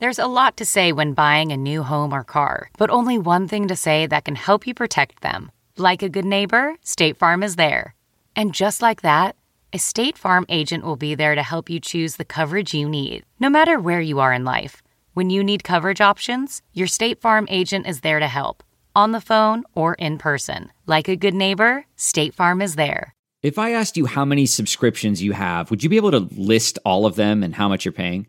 [0.00, 3.48] There's a lot to say when buying a new home or car, but only one
[3.48, 5.50] thing to say that can help you protect them.
[5.76, 7.96] Like a good neighbor, State Farm is there.
[8.36, 9.34] And just like that,
[9.72, 13.24] a State Farm agent will be there to help you choose the coverage you need,
[13.40, 14.84] no matter where you are in life.
[15.14, 18.62] When you need coverage options, your State Farm agent is there to help,
[18.94, 20.70] on the phone or in person.
[20.86, 23.16] Like a good neighbor, State Farm is there.
[23.42, 26.78] If I asked you how many subscriptions you have, would you be able to list
[26.84, 28.28] all of them and how much you're paying?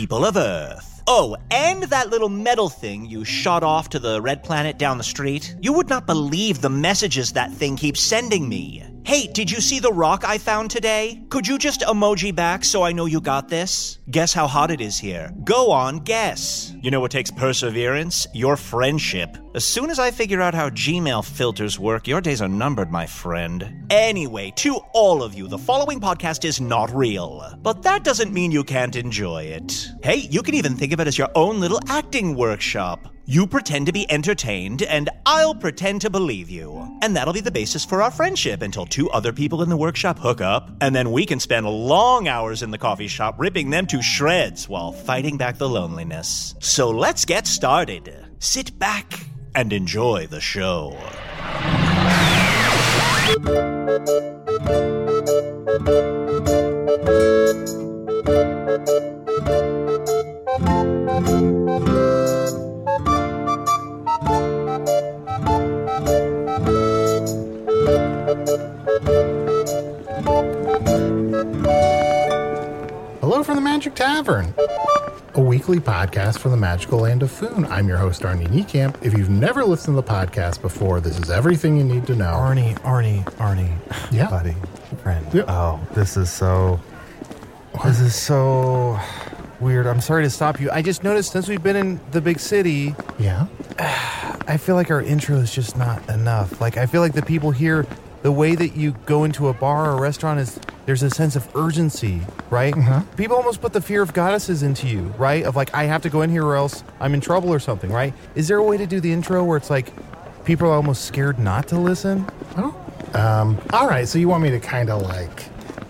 [0.00, 1.02] People of Earth.
[1.06, 5.04] Oh, and that little metal thing you shot off to the red planet down the
[5.04, 5.54] street.
[5.60, 8.82] You would not believe the messages that thing keeps sending me.
[9.02, 11.24] Hey, did you see the rock I found today?
[11.30, 13.98] Could you just emoji back so I know you got this?
[14.10, 15.32] Guess how hot it is here.
[15.42, 16.72] Go on, guess.
[16.80, 18.26] You know what takes perseverance?
[18.34, 19.36] Your friendship.
[19.54, 23.06] As soon as I figure out how Gmail filters work, your days are numbered, my
[23.06, 23.86] friend.
[23.90, 27.52] Anyway, to all of you, the following podcast is not real.
[27.62, 29.88] But that doesn't mean you can't enjoy it.
[30.02, 33.12] Hey, you can even think of it as your own little acting workshop.
[33.30, 36.98] You pretend to be entertained, and I'll pretend to believe you.
[37.00, 40.18] And that'll be the basis for our friendship until two other people in the workshop
[40.18, 43.86] hook up, and then we can spend long hours in the coffee shop ripping them
[43.86, 46.56] to shreds while fighting back the loneliness.
[46.58, 48.12] So let's get started.
[48.40, 49.20] Sit back
[49.54, 50.98] and enjoy the show.
[73.80, 74.52] Magic Tavern,
[75.36, 77.64] a weekly podcast from the magical land of Foon.
[77.64, 79.02] I'm your host, Arnie Niekamp.
[79.02, 82.26] If you've never listened to the podcast before, this is everything you need to know.
[82.26, 83.72] Arnie, Arnie, Arnie.
[84.12, 84.28] Yeah.
[84.28, 84.54] Buddy,
[85.02, 85.26] friend.
[85.32, 85.44] Yeah.
[85.48, 86.78] Oh, this is so.
[87.82, 89.00] This is so
[89.60, 89.86] weird.
[89.86, 90.70] I'm sorry to stop you.
[90.70, 93.46] I just noticed since we've been in the big city, Yeah?
[93.78, 96.60] I feel like our intro is just not enough.
[96.60, 97.86] Like, I feel like the people here,
[98.20, 101.48] the way that you go into a bar or restaurant is there's a sense of
[101.54, 102.20] urgency,
[102.50, 102.74] right?
[103.16, 105.44] People almost put the fear of goddesses into you, right?
[105.44, 107.92] Of like, I have to go in here or else I'm in trouble or something,
[107.92, 108.12] right?
[108.34, 109.92] Is there a way to do the intro where it's like
[110.44, 112.28] people are almost scared not to listen?
[112.56, 112.74] Oh.
[113.14, 115.44] Um, all right, so you want me to kind of like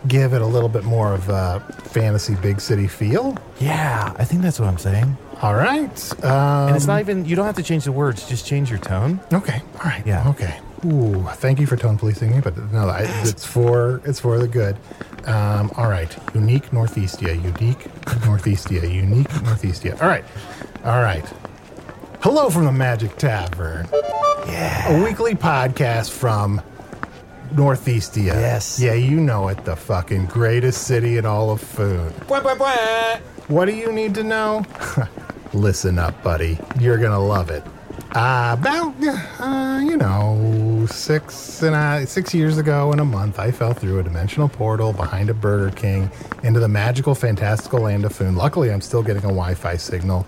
[0.06, 3.38] give it a little bit more of a fantasy big city feel?
[3.58, 5.16] Yeah, I think that's what I'm saying.
[5.40, 6.24] All right.
[6.24, 8.78] Um, And it's not even, you don't have to change the words, just change your
[8.80, 9.18] tone.
[9.32, 9.62] Okay.
[9.76, 10.06] All right.
[10.06, 10.28] Yeah.
[10.28, 10.58] Okay.
[10.84, 14.48] Ooh, thank you for tone policing me, but no, I, it's for it's for the
[14.48, 14.76] good.
[15.26, 16.14] Um, all right.
[16.34, 17.34] Unique Northeastia.
[17.34, 17.78] Unique
[18.24, 18.90] Northeastia.
[18.90, 20.00] Unique Northeastia.
[20.00, 20.24] All right.
[20.84, 21.24] All right.
[22.22, 23.88] Hello from the Magic Tavern.
[24.46, 24.92] Yeah.
[24.96, 26.62] A weekly podcast from
[27.52, 28.24] Northeastia.
[28.34, 28.80] Yes.
[28.80, 29.62] Yeah, you know it.
[29.64, 32.10] The fucking greatest city in all of Foon.
[33.48, 34.64] What do you need to know?
[35.52, 36.58] Listen up, buddy.
[36.78, 37.64] You're gonna love it.
[38.12, 38.94] Uh, about
[39.40, 40.34] uh, you know
[40.92, 44.92] six and a, six years ago in a month, I fell through a dimensional portal
[44.92, 46.10] behind a Burger King
[46.42, 48.36] into the magical, fantastical land of Foon.
[48.36, 50.26] Luckily, I'm still getting a Wi-Fi signal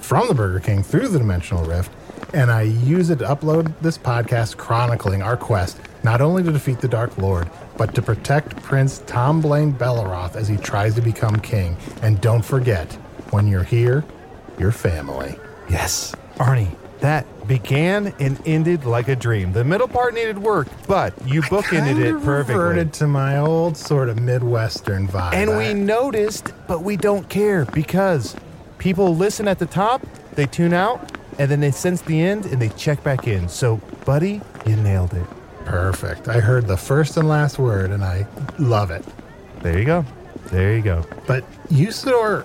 [0.00, 1.92] from the Burger King through the dimensional rift,
[2.32, 6.80] and I use it to upload this podcast chronicling our quest not only to defeat
[6.80, 11.40] the Dark Lord, but to protect Prince Tom Blaine Belleroth as he tries to become
[11.40, 11.76] king.
[12.02, 12.92] And don't forget,
[13.30, 14.04] when you're here,
[14.58, 15.36] you're family.
[15.68, 16.14] Yes.
[16.36, 19.52] Arnie, that began and ended like a dream.
[19.52, 22.54] The middle part needed work, but you bookended it perfectly.
[22.54, 25.32] Reverted to my old sort of Midwestern vibe.
[25.32, 28.36] And we noticed, but we don't care because
[28.78, 32.60] people listen at the top, they tune out, and then they sense the end and
[32.60, 33.48] they check back in.
[33.48, 35.26] So, buddy, you nailed it.
[35.64, 36.28] Perfect.
[36.28, 38.26] I heard the first and last word, and I
[38.58, 39.04] love it.
[39.60, 40.04] There you go.
[40.46, 41.04] There you go.
[41.26, 42.44] But Usidore,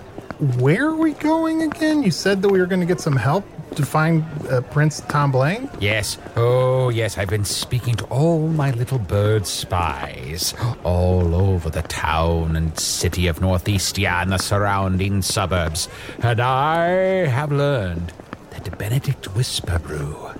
[0.58, 2.02] where are we going again?
[2.02, 3.44] You said that we were going to get some help
[3.76, 5.68] to find uh, Prince Tom Blaine?
[5.80, 6.18] Yes.
[6.36, 7.18] Oh, yes.
[7.18, 10.54] I've been speaking to all my little bird spies
[10.84, 15.88] all over the town and city of Northeastia and the surrounding suburbs,
[16.20, 18.12] and I have learned
[18.50, 20.38] that Benedict Whisperbrew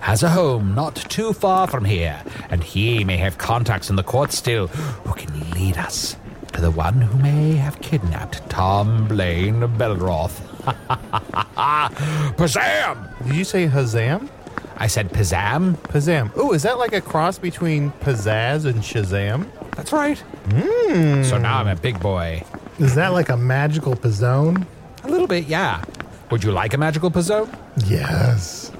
[0.00, 4.02] has a home not too far from here, and he may have contacts in the
[4.02, 6.16] court still who can lead us
[6.52, 10.53] to the one who may have kidnapped Tom Blaine Belroth.
[12.36, 13.26] Pazam!
[13.26, 14.28] Did you say Hazam?
[14.76, 15.76] I said Pazam?
[15.76, 16.36] Pazam.
[16.36, 19.46] Ooh, is that like a cross between pizzazz and Shazam?
[19.76, 20.18] That's right.
[20.50, 21.22] Hmm.
[21.22, 22.44] So now I'm a big boy.
[22.78, 24.66] Is that like a magical pizzone?
[25.04, 25.84] A little bit, yeah.
[26.30, 27.48] Would you like a magical pizzone?
[27.86, 28.72] Yes.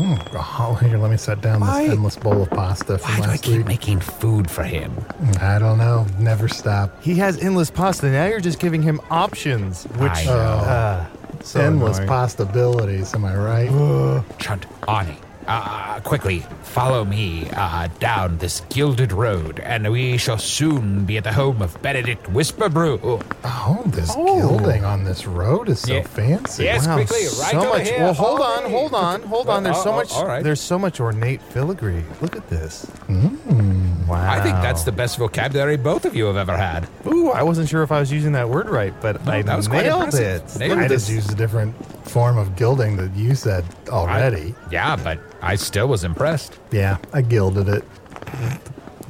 [0.00, 3.26] Oh, here, let me set down this endless bowl of pasta from Why do I
[3.28, 3.66] last keep week.
[3.66, 4.92] making food for him?
[5.40, 6.06] I don't know.
[6.18, 7.00] Never stop.
[7.02, 8.10] He has endless pasta.
[8.10, 10.32] Now you're just giving him options, which I know.
[10.32, 11.06] uh,
[11.42, 12.08] so endless annoying.
[12.08, 13.14] possibilities.
[13.14, 14.24] Am I right?
[14.38, 21.04] Chunt, Arnie, uh, quickly follow me uh, down this gilded road, and we shall soon
[21.04, 22.98] be at the home of Benedict Whisperbrew.
[23.44, 26.02] oh, this gilding on this road is so Yeah.
[26.02, 26.64] fancy.
[26.64, 27.88] Yes, Wow, quickly, right so much.
[27.88, 29.62] here, well, hold on, hold on, hold on.
[29.62, 30.12] There's so Oh, oh, much.
[30.16, 30.42] right.
[30.42, 32.04] There's so much ornate filigree.
[32.20, 32.86] Look at this.
[33.08, 34.30] Wow.
[34.30, 36.88] I think that's the best vocabulary both of you have ever had.
[37.06, 39.68] Ooh, I wasn't sure if I was using that word right, but I that was
[39.68, 40.42] nailed it.
[40.58, 44.54] Nailed I just used a different form of gilding that you said already.
[44.70, 46.58] Yeah, but I still was impressed.
[46.70, 47.84] yeah, I gilded it.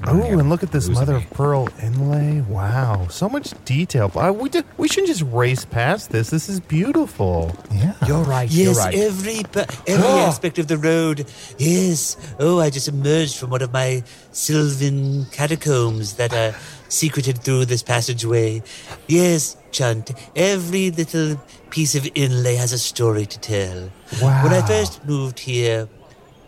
[0.07, 1.25] Oh, and look at this Losing mother me.
[1.25, 2.43] of pearl inlay.
[2.43, 4.13] Wow, so much detail.
[4.15, 6.29] Uh, we did, we shouldn't just race past this.
[6.29, 7.57] This is beautiful.
[7.73, 7.95] Yeah.
[8.07, 8.51] You're right.
[8.51, 8.95] you're Yes, right.
[8.95, 10.19] every pa- every Oh.
[10.29, 11.27] aspect of the road.
[11.57, 12.19] Yes.
[12.39, 16.55] Oh, I just emerged from one of my sylvan catacombs that are
[16.95, 18.63] secreted through this passageway.
[19.09, 20.13] Yes, Chunt.
[20.37, 23.91] Every little piece of inlay has a story to tell.
[24.23, 24.45] Wow.
[24.45, 25.89] When I first moved here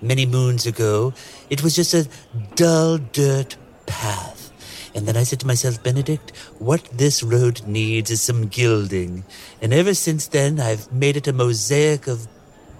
[0.00, 1.12] many moons ago,
[1.50, 2.08] it was just a
[2.54, 3.56] dull dirt
[3.86, 4.52] path.
[4.94, 9.24] And then I said to myself, Benedict, what this road needs is some gilding.
[9.60, 12.26] And ever since then, I've made it a mosaic of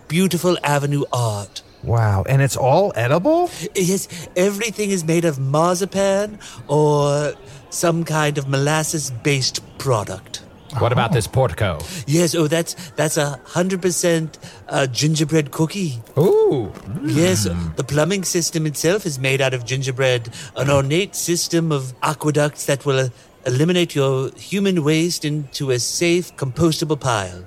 [0.09, 1.63] beautiful avenue art.
[1.87, 3.49] Wow, and it's all edible.
[3.75, 7.35] Yes, everything is made of marzipan or
[7.71, 10.43] some kind of molasses based product.
[10.79, 11.79] What about this portico?
[12.07, 14.37] Yes, oh, that's that's a hundred percent
[14.69, 16.03] uh, gingerbread cookie.
[16.19, 16.73] Ooh.
[17.05, 17.45] Yes,
[17.77, 22.85] the plumbing system itself is made out of gingerbread, an ornate system of aqueducts that
[22.85, 23.09] will uh,
[23.47, 27.45] eliminate your human waste into a safe, compostable pile.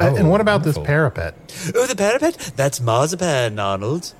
[0.00, 1.34] Uh, and what about this parapet?
[1.74, 2.52] Oh, the parapet?
[2.56, 4.14] That's marzipan, Arnold.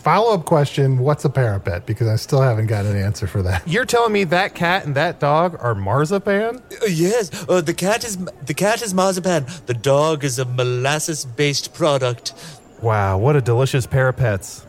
[0.00, 1.86] Follow up question What's a parapet?
[1.86, 3.66] Because I still haven't got an answer for that.
[3.66, 6.56] You're telling me that cat and that dog are marzipan?
[6.56, 8.16] Uh, yes, uh, the cat is
[8.46, 9.46] the cat is marzipan.
[9.66, 12.32] The dog is a molasses-based product.
[12.80, 14.66] Wow, what a delicious parapets.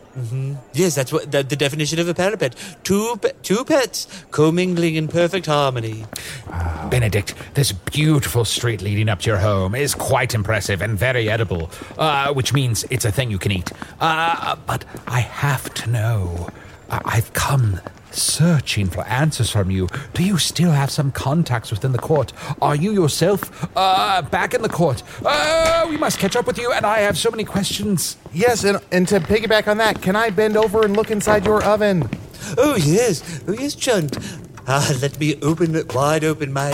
[0.72, 2.54] Yes, that's what the, the definition of a parapet.
[2.84, 6.04] Two two pets commingling in perfect harmony.
[6.90, 11.70] Benedict, this beautiful street leading up to your home is quite impressive and very edible,
[11.98, 13.72] uh, which means it's a thing you can eat.
[14.00, 16.48] Uh, but I have to know.
[16.90, 17.80] I've come
[18.14, 19.88] searching for answers from you.
[20.12, 22.32] Do you still have some contacts within the court?
[22.62, 25.02] Are you yourself uh, back in the court?
[25.24, 28.16] Uh, we must catch up with you, and I have so many questions.
[28.32, 31.62] Yes, and, and to piggyback on that, can I bend over and look inside your
[31.64, 32.08] oven?
[32.58, 34.18] Oh yes, oh yes, Chunt.
[34.66, 36.70] Ah, let me open it wide open my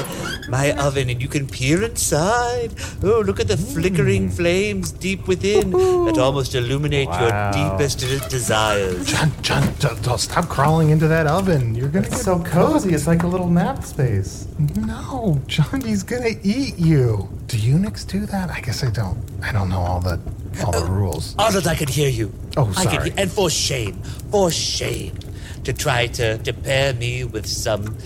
[0.49, 2.73] my oven, and you can peer inside.
[3.03, 7.21] Oh, look at the flickering flames deep within that almost illuminate Wow.
[7.21, 7.99] your deepest
[8.31, 9.07] desires.
[9.07, 11.75] John, John, don't, don't stop crawling into that oven.
[11.75, 12.95] You're gonna get so cozy.
[12.95, 14.47] It's like a little nap space.
[14.77, 17.29] No, John, he's gonna eat you.
[17.49, 18.51] Do eunuchs do that?
[18.51, 19.19] I guess I don't.
[19.43, 20.21] I don't know all the
[20.65, 21.35] all the rules.
[21.39, 22.33] Arnold, I can hear you.
[22.57, 23.11] Oh, I can sorry.
[23.11, 23.95] hear- and for shame,
[24.31, 25.15] for shame,
[25.65, 27.97] to try to, to pair me with some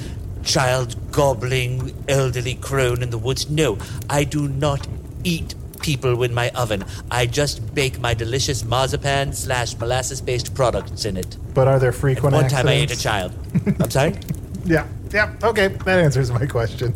[0.42, 3.48] child gobbling elderly crone in the woods.
[3.48, 3.78] No,
[4.10, 4.86] I do not
[5.24, 6.84] eat people in my oven.
[7.10, 11.36] I just bake my delicious marzipan slash molasses based products in it.
[11.52, 13.32] But are there frequent One time I ate a child.
[13.80, 14.14] I'm sorry?
[14.66, 15.34] Yeah, yeah.
[15.42, 16.94] Okay, that answers my question.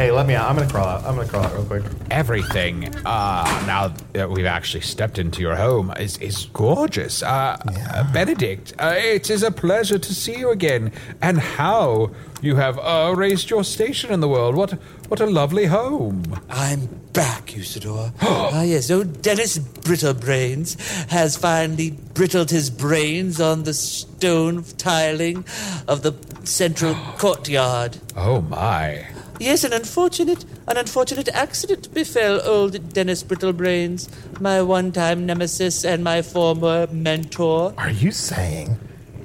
[0.00, 0.48] Hey, let me out.
[0.48, 1.04] I'm gonna crawl out.
[1.04, 1.82] I'm gonna crawl out real quick.
[2.10, 7.22] Everything, uh, now that we've actually stepped into your home, is, is gorgeous.
[7.22, 7.58] Uh,
[7.92, 10.90] uh, Benedict, uh, it is a pleasure to see you again.
[11.20, 14.54] And how you have uh, raised your station in the world.
[14.54, 14.70] What,
[15.08, 16.40] what a lovely home.
[16.48, 18.14] I'm back, Usidore.
[18.22, 18.90] ah, yes.
[18.90, 20.80] Oh, Dennis Brittlebrains
[21.10, 25.44] has finally brittled his brains on the stone tiling
[25.86, 26.14] of the
[26.44, 27.98] central courtyard.
[28.16, 29.06] Oh, my.
[29.40, 34.06] Yes, an unfortunate, an unfortunate accident befell old Dennis Brittlebrains,
[34.38, 37.72] my one-time nemesis and my former mentor.
[37.78, 38.78] Are you saying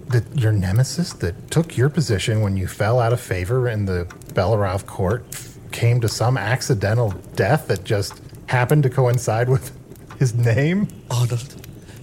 [0.08, 4.06] that your nemesis that took your position when you fell out of favor in the
[4.34, 5.26] Belaroth court
[5.74, 9.78] came to some accidental death that just happened to coincide with
[10.18, 10.88] his name?
[11.12, 11.56] Arnold,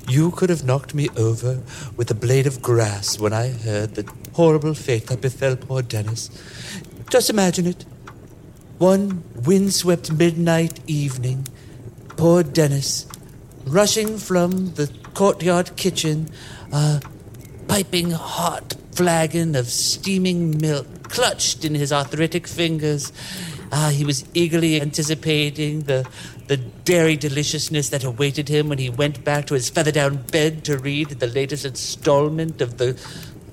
[0.07, 1.63] you could have knocked me over
[1.97, 6.29] with a blade of grass when I heard the horrible fate that befell poor Dennis.
[7.09, 7.87] Just imagine it.
[8.83, 11.47] One windswept midnight evening,
[12.17, 13.07] poor Dennis,
[13.65, 16.29] rushing from the courtyard kitchen,
[16.73, 17.01] a
[17.69, 23.13] piping hot flagon of steaming milk clutched in his arthritic fingers.
[23.71, 26.05] Ah, he was eagerly anticipating the
[26.49, 30.65] the dairy deliciousness that awaited him when he went back to his feather down bed
[30.65, 33.01] to read the latest installment of the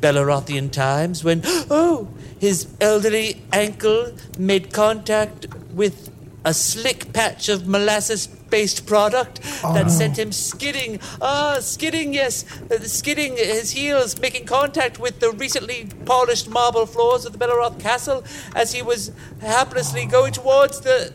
[0.02, 2.08] Belarothian Times when, oh,
[2.40, 6.10] his elderly ankle made contact with
[6.46, 11.00] a slick patch of molasses based product that sent him skidding.
[11.22, 17.26] Ah, skidding, yes, uh, skidding his heels, making contact with the recently polished marble floors
[17.26, 18.24] of the Belaroth Castle
[18.56, 21.14] as he was haplessly going towards the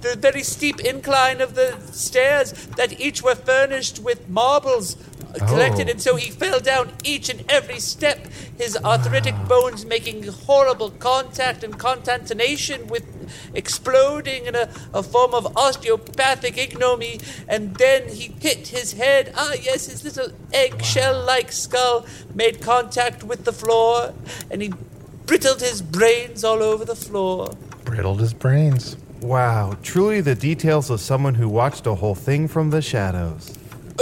[0.00, 4.96] the very steep incline of the stairs that each were furnished with marbles
[5.38, 5.90] collected, Oh.
[5.92, 11.62] and so he fell down each and every step, his arthritic bones making horrible contact
[11.64, 13.04] and contamination with
[13.54, 19.32] exploding in a, a form of osteopathic ignominy, and then he hit his head.
[19.36, 24.12] Ah, yes, his little eggshell like skull made contact with the floor,
[24.50, 24.72] and he
[25.26, 27.50] brittled his brains all over the floor.
[27.84, 28.96] Brittled his brains.
[29.20, 33.52] Wow, truly the details of someone who watched a whole thing from the shadows.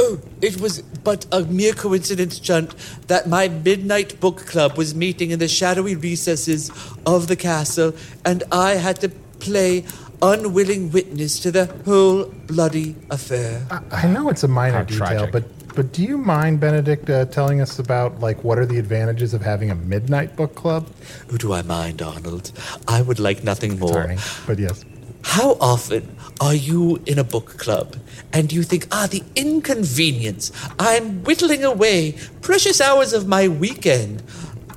[0.00, 2.72] Oh, it was but a mere coincidence, Chunt,
[3.08, 6.70] that my midnight book club was meeting in the shadowy recesses
[7.04, 7.92] of the castle,
[8.24, 9.08] and I had to
[9.40, 9.84] play
[10.22, 13.66] unwilling witness to the whole bloody affair.
[13.90, 15.32] I know it's a minor How detail, tragic.
[15.32, 19.34] but but do you mind, Benedict, uh, telling us about like what are the advantages
[19.34, 20.88] of having a midnight book club?
[21.28, 22.50] Who do I mind, Arnold?
[22.88, 23.92] I would like nothing more.
[23.92, 24.84] Sorry, but yes.
[25.28, 27.96] How often are you in a book club
[28.32, 30.50] and you think, ah, the inconvenience?
[30.78, 34.22] I'm whittling away precious hours of my weekend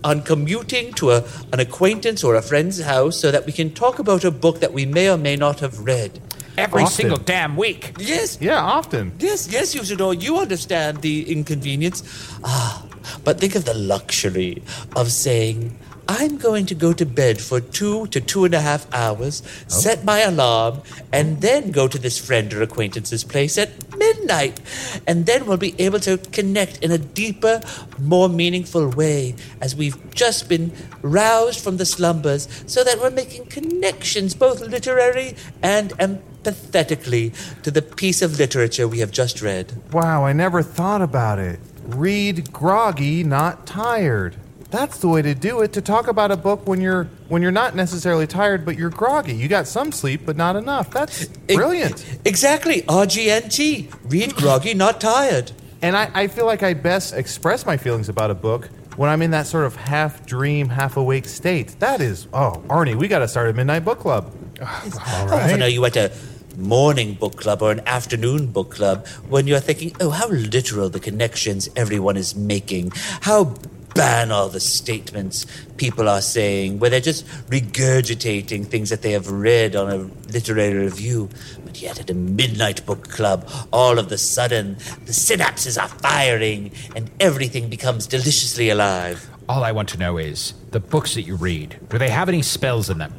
[0.04, 3.98] on commuting to a, an acquaintance or a friend's house so that we can talk
[3.98, 6.20] about a book that we may or may not have read.
[6.58, 6.96] Every Often.
[6.96, 7.94] single damn week.
[7.98, 9.14] Yes, Yeah, often.
[9.20, 12.04] Yes, yes, Usidore, you understand the inconvenience.
[12.44, 12.86] Ah,
[13.24, 14.62] but think of the luxury
[14.98, 15.78] of saying,
[16.12, 19.70] I'm going to go to bed for two to two and a half hours, oh.
[19.70, 20.82] set my alarm,
[21.14, 24.60] and then go to this friend or acquaintance's place at midnight.
[25.08, 27.62] And then we'll be able to connect in a deeper,
[27.98, 33.46] more meaningful way as we've just been roused from the slumbers so that we're making
[33.46, 39.72] connections, both literary and empathetically, to the piece of literature we have just read.
[39.94, 41.62] Wow, I never thought about it.
[41.86, 44.36] Read groggy, not tired.
[44.72, 45.74] That's the way to do it.
[45.74, 49.34] To talk about a book when you're when you're not necessarily tired, but you're groggy.
[49.36, 50.90] You got some sleep, but not enough.
[50.92, 52.06] That's E- brilliant.
[52.26, 52.82] Exactly.
[52.84, 53.94] RGNT.
[54.10, 55.52] Read groggy, not tired.
[55.82, 59.22] And I, I feel like I best express my feelings about a book when I'm
[59.22, 61.76] in that sort of half dream, half awake state.
[61.80, 64.32] That is, oh, Arnie, we got to start a midnight book club.
[64.62, 65.62] All How often right.
[65.64, 66.12] are you at a
[66.58, 71.00] morning book club or an afternoon book club when you're thinking, oh, how literal the
[71.00, 72.92] connections everyone is making?
[73.22, 73.56] How
[73.94, 75.46] banal the statements
[75.78, 79.98] people are saying, where they're just regurgitating things that they have read on a
[80.32, 81.30] literary review.
[81.66, 86.72] But yet at a midnight book club, all of the sudden, the synapses are firing
[86.96, 89.30] and everything becomes deliciously alive.
[89.50, 92.42] All I want to know is the books that you read, do they have any
[92.42, 93.14] spells in them?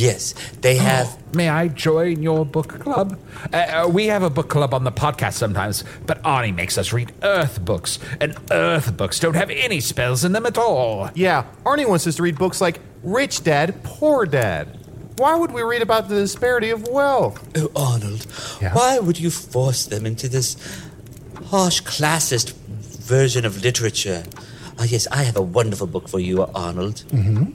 [0.00, 1.16] Yes, they have.
[1.34, 3.18] May I join your book club?
[3.52, 6.92] Uh, uh, we have a book club on the podcast sometimes, but Arnie makes us
[6.92, 11.10] read Earth books, and Earth books don't have any spells in them at all.
[11.14, 14.78] Yeah, Arnie wants us to read books like Rich Dad, Poor Dad.
[15.18, 17.42] Why would we read about the disparity of wealth?
[17.56, 18.26] Oh, Arnold,
[18.60, 18.74] Yeah?
[18.74, 20.56] why would you force them into this
[21.46, 24.24] harsh classist version of literature?
[24.78, 27.04] Ah, yes, I have a wonderful book for you, Arnold.
[27.08, 27.52] Mm-hmm.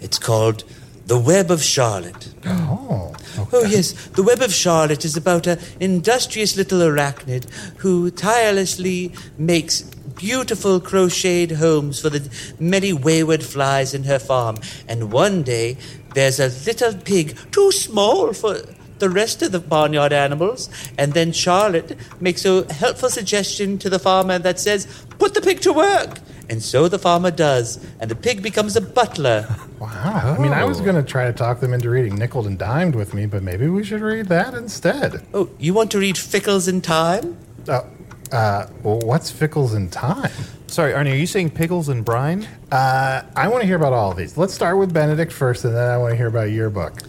[0.00, 0.62] It's called
[1.06, 2.34] The Web of Charlotte.
[2.46, 3.14] Oh,
[3.52, 9.82] Oh, yes, The Web of Charlotte is about an industrious little arachnid who tirelessly makes
[9.82, 14.56] beautiful crocheted homes for the many wayward flies in her farm.
[14.88, 15.76] And one day,
[16.14, 18.60] there's a little pig too small for
[18.98, 20.68] the rest of the barnyard animals.
[20.98, 24.86] And then Charlotte makes a helpful suggestion to the farmer that says,
[25.18, 26.18] Put the pig to work.
[26.48, 29.46] And so the farmer does, and the pig becomes a butler.
[29.80, 30.36] Wow.
[30.38, 32.94] I mean, I was going to try to talk them into reading Nickel and Dimed
[32.94, 35.26] with me, but maybe we should read that instead.
[35.34, 37.36] Oh, you want to read Fickles in Time?
[37.68, 37.86] Oh,
[38.32, 40.32] uh, well, what's Fickles in Time?
[40.68, 42.48] Sorry, Arnie, are you saying pickles and brine?
[42.72, 44.38] Uh, I want to hear about all of these.
[44.38, 47.00] Let's start with Benedict first, and then I want to hear about your book.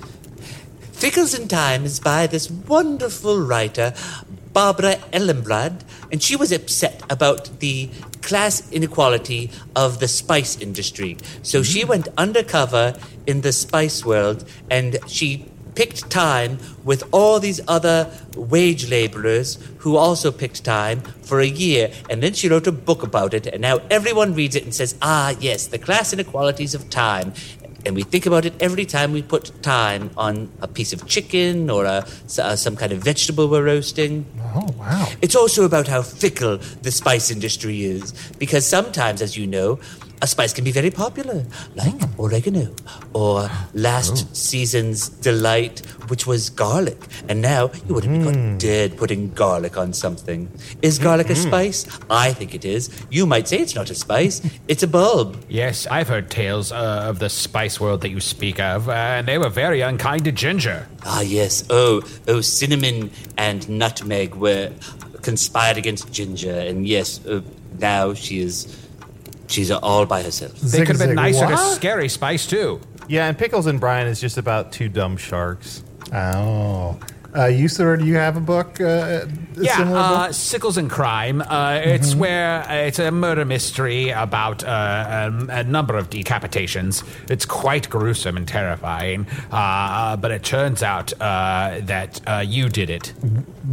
[0.96, 3.94] Fickles in Time is by this wonderful writer,
[4.54, 7.90] Barbara Ellenbrad, and she was upset about the
[8.22, 11.18] class inequality of the spice industry.
[11.44, 12.98] So she went undercover
[13.28, 19.98] in the spice world and she picked time with all these other wage laborers who
[19.98, 21.92] also picked time for a year.
[22.10, 23.48] And then she wrote a book about it.
[23.48, 27.34] And now everyone reads it and says, ah, yes, the class inequalities of time.
[27.86, 31.70] And we think about it every time we put thyme on a piece of chicken
[31.70, 32.06] or a,
[32.40, 34.26] uh, some kind of vegetable we're roasting.
[34.56, 35.08] Oh, wow.
[35.22, 38.12] It's also about how fickle the spice industry is.
[38.40, 39.80] Because sometimes, as you know,
[40.22, 41.46] a spice can be very popular,
[41.76, 42.74] like oregano,
[43.14, 46.98] or last season's delight, which was garlic.
[47.28, 50.50] And now you wouldn't be caught dead putting garlic on something.
[50.82, 51.86] Is garlic a spice?
[52.10, 52.90] I think it is.
[53.10, 55.44] You might say it's not a spice, it's a bulb.
[55.50, 59.28] Yes, I've heard tales uh, of the spice world that you speak of, uh, and
[59.28, 60.88] they were very unkind to ginger.
[61.04, 61.64] Ah, yes.
[61.70, 64.72] Oh, oh, cinnamon and nutmeg were
[65.22, 67.42] conspired against ginger, and yes, uh,
[67.80, 68.82] now she is.
[69.48, 70.54] She's all by herself.
[70.60, 72.82] They could have been Zig-zag nicer to scary spice too.
[73.08, 75.84] Yeah, and pickles and Brian is just about two dumb sharks.
[76.14, 77.00] Oh.
[77.38, 78.80] Uh, you, sir, do you have a book?
[78.80, 79.28] Uh, a
[79.62, 80.34] Yeah, similar uh, book?
[80.34, 81.42] Sickles and Crime.
[81.42, 87.04] Uh, It's where uh, it's a murder mystery about uh, um, a number of decapitations.
[87.30, 92.90] It's quite gruesome and terrifying, uh, but it turns out uh, that uh, you did
[92.90, 93.14] it.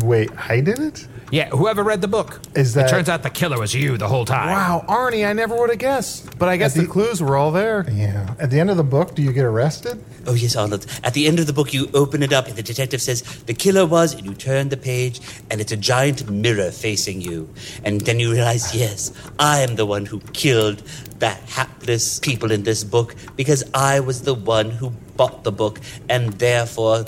[0.00, 1.07] Wait, I did it?
[1.33, 2.41] Yeah, whoever read the book.
[2.55, 4.51] Is that- It turns out the killer was you the whole time.
[4.51, 6.39] Wow, Arnie, I never would have guessed.
[6.39, 7.87] But I guess the, the- clues were all there.
[7.91, 8.35] Yeah.
[8.39, 10.05] At the end of the book, do you get arrested?
[10.27, 10.85] Oh, yes, Arnold.
[11.03, 13.55] At the end of the book, you open it up, and the detective says, The
[13.55, 15.21] killer was, and you turn the page,
[15.51, 17.49] and it's a giant mirror facing you.
[17.83, 20.83] And then you realize, yes, I am the one who killed
[21.19, 25.79] the hapless people in this book because I was the one who bought the book
[26.09, 27.05] and therefore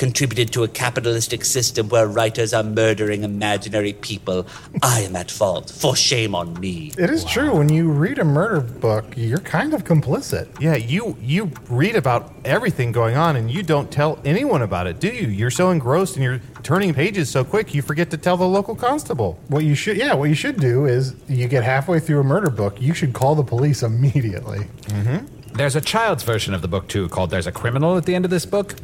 [0.00, 4.46] contributed to a capitalistic system where writers are murdering imaginary people.
[4.82, 5.70] I am at fault.
[5.70, 6.92] For shame on me.
[6.96, 7.58] It is true.
[7.58, 10.58] When you read a murder book, you're kind of complicit.
[10.58, 15.00] Yeah, you you read about everything going on and you don't tell anyone about it,
[15.00, 15.28] do you?
[15.28, 18.74] You're so engrossed and you're turning pages so quick you forget to tell the local
[18.74, 19.38] constable.
[19.48, 22.48] What you should, yeah, what you should do is you get halfway through a murder
[22.48, 24.60] book, you should call the police immediately.
[24.60, 25.26] Mm-hmm.
[25.52, 28.24] There's a child's version of the book too, called "There's a Criminal" at the end
[28.24, 28.76] of this book.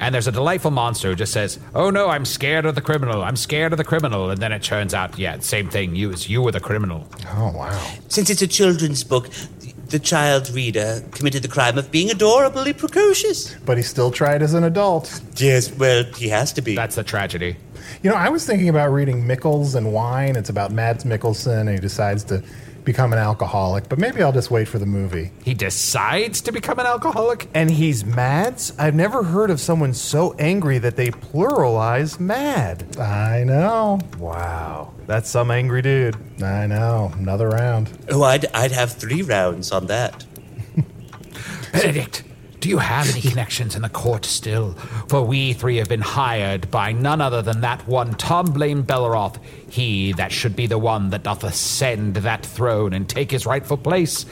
[0.00, 3.22] And there's a delightful monster who just says, "Oh no, I'm scared of the criminal.
[3.22, 5.96] I'm scared of the criminal." And then it turns out, yeah, same thing.
[5.96, 7.08] You, it's you were the criminal.
[7.34, 7.94] Oh wow.
[8.08, 12.72] Since it's a children's book, the, the child reader committed the crime of being adorably
[12.72, 13.54] precocious.
[13.66, 15.20] But he still tried as an adult.
[15.36, 16.74] Yes, well, he has to be.
[16.76, 17.56] That's the tragedy.
[18.02, 20.36] You know, I was thinking about reading Mickles and Wine.
[20.36, 22.42] It's about Mads Mikkelsen, and he decides to
[22.88, 23.88] become an alcoholic.
[23.88, 25.30] But maybe I'll just wait for the movie.
[25.44, 27.48] He decides to become an alcoholic.
[27.52, 28.62] And he's mad?
[28.78, 32.96] I've never heard of someone so angry that they pluralize mad.
[32.98, 34.00] I know.
[34.18, 34.94] Wow.
[35.06, 36.16] That's some angry dude.
[36.42, 37.12] I know.
[37.14, 37.90] Another round.
[38.10, 40.24] oh, I'd, I'd have three rounds on that.
[41.72, 42.22] Benedict,
[42.68, 44.72] do you have any connections in the court still?
[45.08, 49.38] For we three have been hired by none other than that one Tom Blaine Belleroth,
[49.70, 53.78] he that should be the one that doth ascend that throne and take his rightful
[53.78, 54.26] place.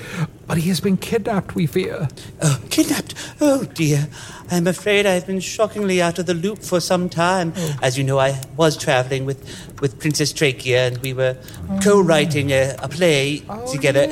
[0.46, 2.08] But he has been kidnapped, we fear.
[2.42, 3.14] Oh, kidnapped.
[3.40, 4.06] Oh, dear.
[4.50, 7.54] I'm afraid I've been shockingly out of the loop for some time.
[7.56, 7.76] Oh.
[7.80, 9.40] As you know, I was traveling with,
[9.80, 11.38] with Princess Trachea, and we were
[11.82, 14.04] co writing a, a play oh, together.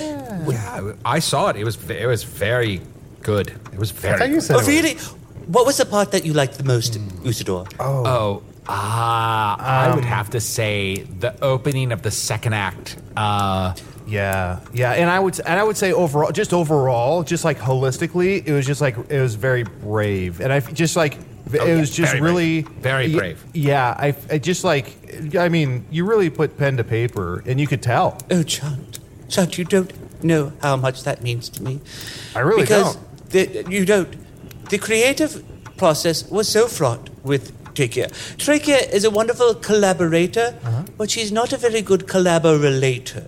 [0.49, 1.57] Yeah, I saw it.
[1.57, 2.81] It was it was very
[3.23, 3.53] good.
[3.75, 4.19] It was I very.
[4.19, 4.95] thought you said Oh, it was- really?
[5.47, 7.67] What was the part that you liked the most, Usidore?
[7.79, 9.57] Oh, ah,
[9.91, 12.97] I would have to say the opening of the second act.
[13.17, 13.75] Uh,
[14.07, 18.47] Yeah, yeah, and I would and I would say overall, just overall, just like holistically,
[18.47, 21.15] it was just like it was very brave, and I f- just like
[21.53, 22.83] it Oh, yeah, was just very really brave.
[22.83, 23.45] Very y- brave.
[23.55, 24.93] Yeah, I, I just like
[25.39, 28.19] I mean, you really put pen to paper, and you could tell.
[28.31, 28.99] Oh, Chunt.
[29.31, 29.91] Chunt, you don't
[30.23, 31.81] know how much that means to me.
[32.35, 33.05] I really because don't.
[33.35, 34.13] The, you don't.
[34.71, 35.33] The creative
[35.77, 37.45] process was so fraught with
[37.75, 38.09] Trachea.
[38.39, 40.83] Trachea is a wonderful collaborator, Uh-huh.
[40.97, 43.25] but she's not a very good collaborator,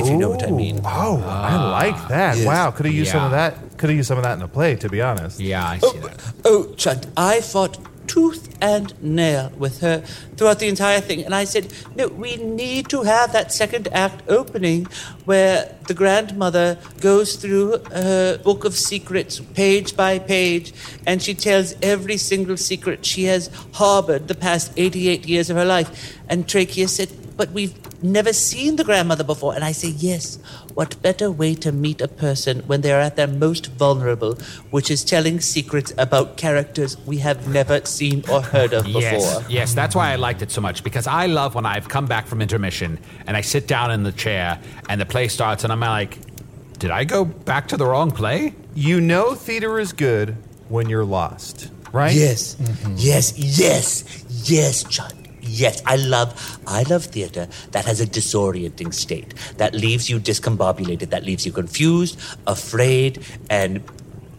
[0.00, 0.80] if you know what I mean.
[0.84, 2.36] Oh, I like that.
[2.38, 2.46] yes.
[2.46, 3.54] Wow, could have used some of that.
[3.78, 5.38] Could have used some of that in a play, to be honest.
[5.38, 6.20] yeah, I see Oh, that.
[6.44, 9.96] oh, Chunt, I fought tooth and nail with her
[10.36, 11.24] throughout the entire thing.
[11.24, 14.86] And I said, no, we need to have that second act opening
[15.24, 20.72] where the grandmother goes through her book of secrets page by page
[21.06, 25.64] and she tells every single secret she has harbored the past 88 years of her
[25.64, 26.18] life.
[26.28, 29.54] And Trachea said, but we've never seen the grandmother before.
[29.54, 30.38] And I say, yes,
[30.74, 34.34] what better way to meet a person when they are at their most vulnerable,
[34.70, 39.00] which is telling secrets about characters we have never seen or heard of before.
[39.00, 42.06] Yes, yes, that's why I liked it so much because I love when I've come
[42.06, 45.72] back from intermission and I sit down in the chair and the play starts and
[45.74, 46.18] I'm like,
[46.78, 48.54] did I go back to the wrong play?
[48.76, 50.36] You know theater is good
[50.68, 52.14] when you're lost, right?
[52.14, 52.94] Yes, mm-hmm.
[52.96, 55.10] yes, yes, yes, John.
[55.40, 61.10] Yes, I love, I love theater that has a disorienting state that leaves you discombobulated,
[61.10, 63.82] that leaves you confused, afraid, and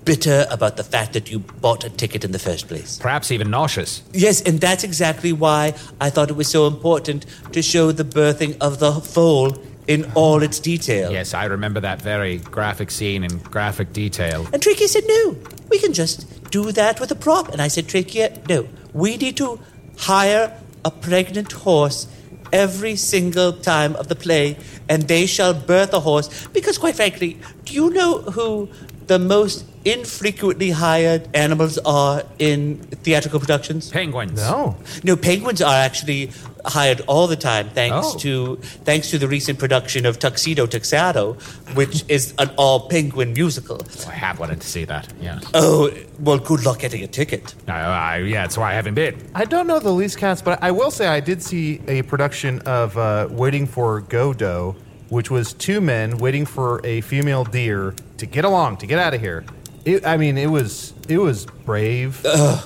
[0.06, 2.98] bitter about the fact that you bought a ticket in the first place.
[2.98, 4.04] Perhaps even nauseous.
[4.14, 8.58] Yes, and that's exactly why I thought it was so important to show the birthing
[8.62, 11.12] of the foal in all its detail.
[11.12, 14.48] Yes, I remember that very graphic scene in graphic detail.
[14.52, 15.38] And Trachea said, no,
[15.70, 17.50] we can just do that with a prop.
[17.50, 19.60] And I said, Trachea, no, we need to
[19.98, 22.08] hire a pregnant horse
[22.54, 26.48] every single time of the play, and they shall birth a horse.
[26.48, 28.70] Because, quite frankly, do you know who
[29.08, 33.90] the most infrequently hired animals are in theatrical productions?
[33.90, 34.36] Penguins.
[34.38, 34.76] No.
[35.04, 36.32] No, penguins are actually
[36.66, 38.18] hired all the time, thanks Oh.
[38.18, 41.34] to thanks to the recent production of Tuxedo Tuxedo,
[41.76, 43.80] which is an all penguin musical.
[44.08, 45.08] I have wanted to see that.
[45.22, 45.40] Yeah.
[45.54, 47.54] Oh, well, good luck getting a ticket.
[47.68, 49.16] No, I, yeah, that's why I haven't been.
[49.36, 52.60] I don't know the least cats, but I will say I did see a production
[52.62, 54.76] of uh, Waiting for Godot,
[55.10, 59.14] which was two men waiting for a female deer to get along, to get out
[59.14, 59.46] of here.
[59.86, 62.22] It, I mean, it was it was brave.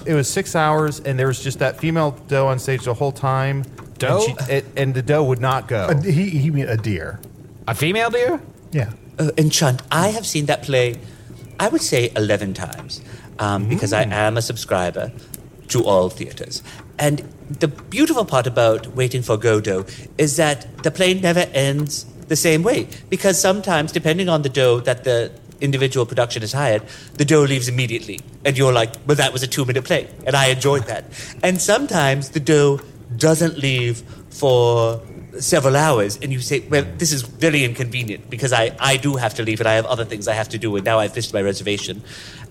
[0.05, 3.11] It was six hours, and there was just that female doe on stage the whole
[3.11, 3.63] time.
[3.97, 4.23] Doe?
[4.25, 5.87] and, she, it, and the doe would not go.
[5.89, 7.19] A, he, he mean a deer.
[7.67, 8.41] A female deer?
[8.71, 8.93] Yeah.
[9.19, 10.97] Uh, Enchant, I have seen that play,
[11.59, 13.01] I would say 11 times,
[13.37, 15.11] um, because I am a subscriber
[15.67, 16.63] to all theaters.
[16.97, 19.85] And the beautiful part about Waiting for Godot
[20.17, 24.79] is that the play never ends the same way, because sometimes, depending on the doe
[24.81, 28.19] that the individual production is hired, the dough leaves immediately.
[28.45, 30.09] And you're like, well, that was a two minute play.
[30.25, 31.05] And I enjoyed that.
[31.43, 32.79] And sometimes the dough
[33.17, 35.01] doesn't leave for
[35.39, 39.35] several hours and you say well this is very inconvenient because I, I do have
[39.35, 41.33] to leave and i have other things i have to do and now i've missed
[41.33, 42.01] my reservation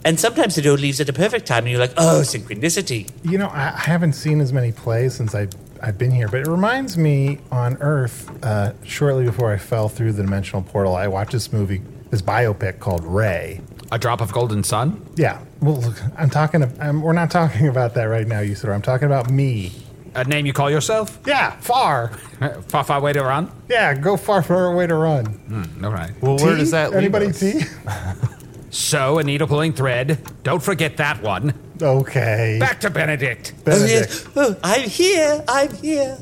[0.04, 3.36] and sometimes the dough leaves at a perfect time and you're like oh synchronicity You
[3.38, 5.48] know, I haven't seen as many plays since I,
[5.82, 10.12] I've been here, but it reminds me on Earth, uh, shortly before I fell through
[10.12, 13.60] the dimensional portal, I watched this movie, this biopic called Ray.
[13.90, 15.04] A drop of golden sun?
[15.16, 15.40] Yeah.
[15.60, 18.74] Well, look, I'm talking, I'm, we're not talking about that right now, Usidore.
[18.74, 19.72] I'm talking about me.
[20.14, 21.18] A name you call yourself?
[21.26, 22.08] Yeah, far.
[22.68, 23.50] Far, far way to run?
[23.68, 25.26] Yeah, go far, far away to run.
[25.26, 26.12] Hmm, all right.
[26.22, 26.58] well, where Tea?
[26.60, 27.40] does that leave Anybody us?
[27.40, 27.62] tea?
[28.70, 30.18] So, a needle pulling thread.
[30.42, 31.54] Don't forget that one.
[31.80, 32.58] Okay.
[32.60, 33.54] Back to Benedict.
[33.56, 34.28] oh Benedict.
[34.36, 36.18] oh, i'm here i'm here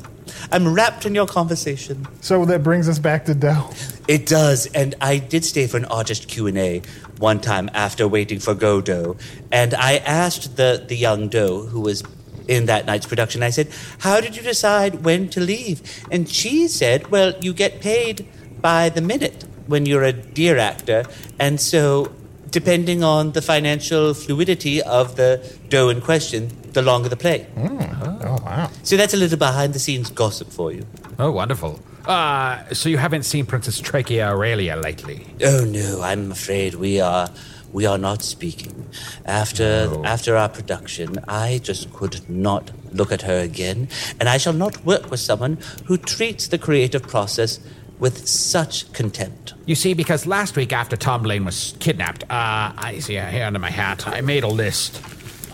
[0.51, 3.69] i'm wrapped in your conversation So that brings us back to Doe.
[4.07, 6.81] It does, and I did stay for an artist Q and A
[7.19, 9.17] one time after waiting for Godot,
[9.51, 12.03] and I asked the the young doe who was
[12.47, 13.43] in that night's production.
[13.43, 13.67] I said,
[13.99, 18.27] "How did you decide when to leave?" And she said, "Well, you get paid
[18.61, 21.03] by the minute when you're a deer actor,
[21.39, 22.11] and so."
[22.49, 27.47] Depending on the financial fluidity of the doe in question, the longer the play.
[27.57, 28.69] Oh, wow.
[28.83, 30.85] So that's a little behind the scenes gossip for you.
[31.17, 31.79] Oh, wonderful.
[32.05, 35.25] Uh, so you haven't seen Princess Trachea Aurelia lately?
[35.43, 37.29] Oh no, I'm afraid we are
[37.73, 38.87] we are not speaking.
[39.25, 40.05] After No.
[40.05, 44.85] after our production, I just could not look at her again, and I shall not
[44.85, 47.59] work with someone who treats the creative process
[47.99, 49.53] with such contempt.
[49.65, 53.59] You see, because last week after Tom Lane was kidnapped, uh, I see here under
[53.59, 55.01] my hat, I made a list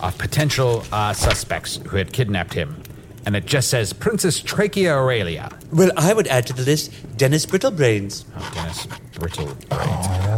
[0.04, 2.82] of potential uh, suspects who had kidnapped him.
[3.26, 5.48] And it just says Princess Trachea Aurelia.
[5.72, 8.26] Well, I would add to the list Dennis Brittlebrains.
[8.36, 8.86] Oh, Dennis
[9.18, 9.56] Brittle.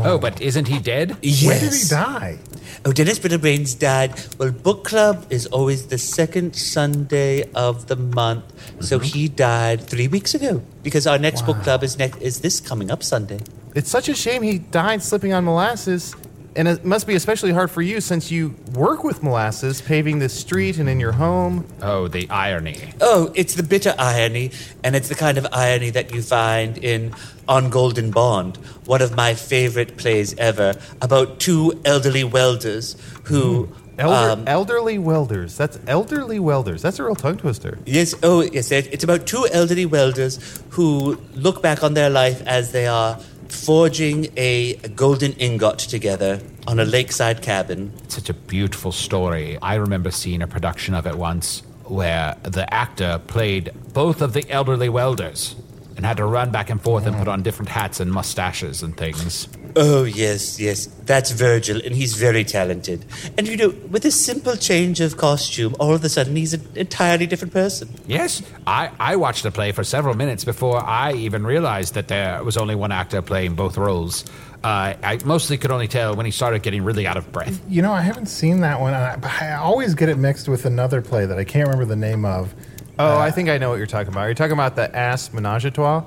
[0.04, 1.16] Oh, but isn't he dead?
[1.20, 1.46] Yes.
[1.46, 2.38] When did he die?
[2.84, 4.12] Oh, Dennis Brittlebrains died.
[4.38, 8.44] Well, book club is always the second Sunday of the month,
[8.80, 12.60] so he died three weeks ago because our next book club is next is this
[12.60, 13.40] coming up Sunday.
[13.74, 16.14] It's such a shame he died slipping on molasses,
[16.56, 20.32] and it must be especially hard for you since you work with molasses, paving this
[20.34, 21.66] street and in your home.
[21.82, 22.78] Oh, the irony.
[23.00, 24.50] Oh, it's the bitter irony,
[24.82, 27.14] and it's the kind of irony that you find in
[27.48, 34.30] On Golden Bond, one of my favorite plays ever, about two elderly welders who Elder,
[34.32, 35.56] Um, elderly welders.
[35.56, 36.82] That's elderly welders.
[36.82, 37.78] That's a real tongue twister.
[37.86, 40.38] Yes, oh, yes, it- it's about two elderly welders
[40.70, 43.18] who look back on their life as they are
[43.56, 47.92] forging a golden ingot together on a lakeside cabin.
[48.04, 49.58] It's Such a beautiful story.
[49.62, 54.48] I remember seeing a production of it once where the actor played both of the
[54.50, 55.56] elderly welders
[55.96, 57.18] and had to run back and forth and mm.
[57.20, 59.48] put on different hats and mustaches and things.
[59.78, 63.04] Oh, yes, yes, that's Virgil, and he's very talented.
[63.36, 66.66] And you know, with a simple change of costume, all of a sudden he's an
[66.74, 67.90] entirely different person.
[68.06, 72.42] Yes, I, I watched the play for several minutes before I even realized that there
[72.42, 74.24] was only one actor playing both roles.
[74.64, 77.60] Uh, I mostly could only tell when he started getting really out of breath.
[77.68, 78.94] You know, I haven't seen that one.
[78.94, 81.84] and I, but I always get it mixed with another play that I can't remember
[81.84, 82.54] the name of.
[82.98, 84.20] Oh, I think I know what you're talking about.
[84.20, 86.02] Are you talking about the ass menage a trois?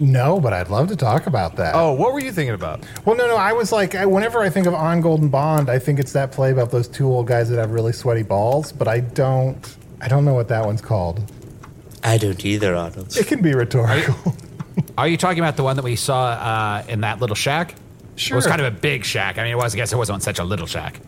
[0.00, 1.74] No, but I'd love to talk about that.
[1.74, 2.84] Oh, what were you thinking about?
[3.04, 3.36] Well, no, no.
[3.36, 6.32] I was like, I, whenever I think of On Golden Bond, I think it's that
[6.32, 8.72] play about those two old guys that have really sweaty balls.
[8.72, 11.30] But I don't, I don't know what that one's called.
[12.02, 13.16] I don't either, Arnold.
[13.16, 14.34] It can be rhetorical.
[14.98, 17.74] Are you talking about the one that we saw uh, in that little shack?
[18.16, 18.34] Sure.
[18.34, 19.38] It was kind of a big shack.
[19.38, 19.74] I mean, it was.
[19.74, 21.00] I guess it wasn't such a little shack.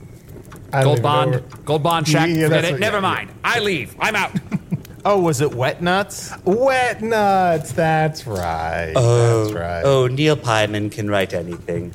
[0.73, 2.29] I don't Gold Bond, Gold Bond shack.
[2.29, 2.71] Yeah, forget it.
[2.73, 3.31] what- Never yeah, mind.
[3.45, 3.95] I leave.
[4.01, 4.33] I'm out.
[5.09, 6.33] Oh, was it wet nuts?
[6.45, 7.71] Wet nuts.
[7.71, 8.93] That's right.
[8.97, 9.83] Oh, that's right.
[9.85, 11.95] oh, Neil Pyman can write anything.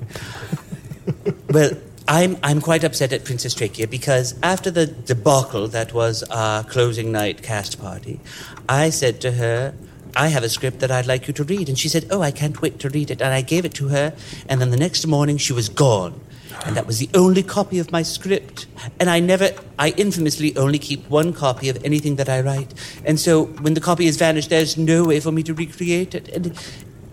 [1.50, 1.72] well,
[2.08, 7.12] I'm I'm quite upset at Princess Trachea because after the debacle that was our closing
[7.12, 8.22] night cast party,
[8.70, 9.74] I said to her,
[10.16, 12.32] "I have a script that I'd like you to read," and she said, "Oh, I
[12.32, 14.14] can't wait to read it." And I gave it to her,
[14.48, 16.18] and then the next morning she was gone.
[16.66, 18.68] And that was the only copy of my script.
[19.00, 22.74] And I never, I infamously only keep one copy of anything that I write.
[23.06, 26.30] And so when the copy has vanished, there's no way for me to recreate it.
[26.30, 26.58] And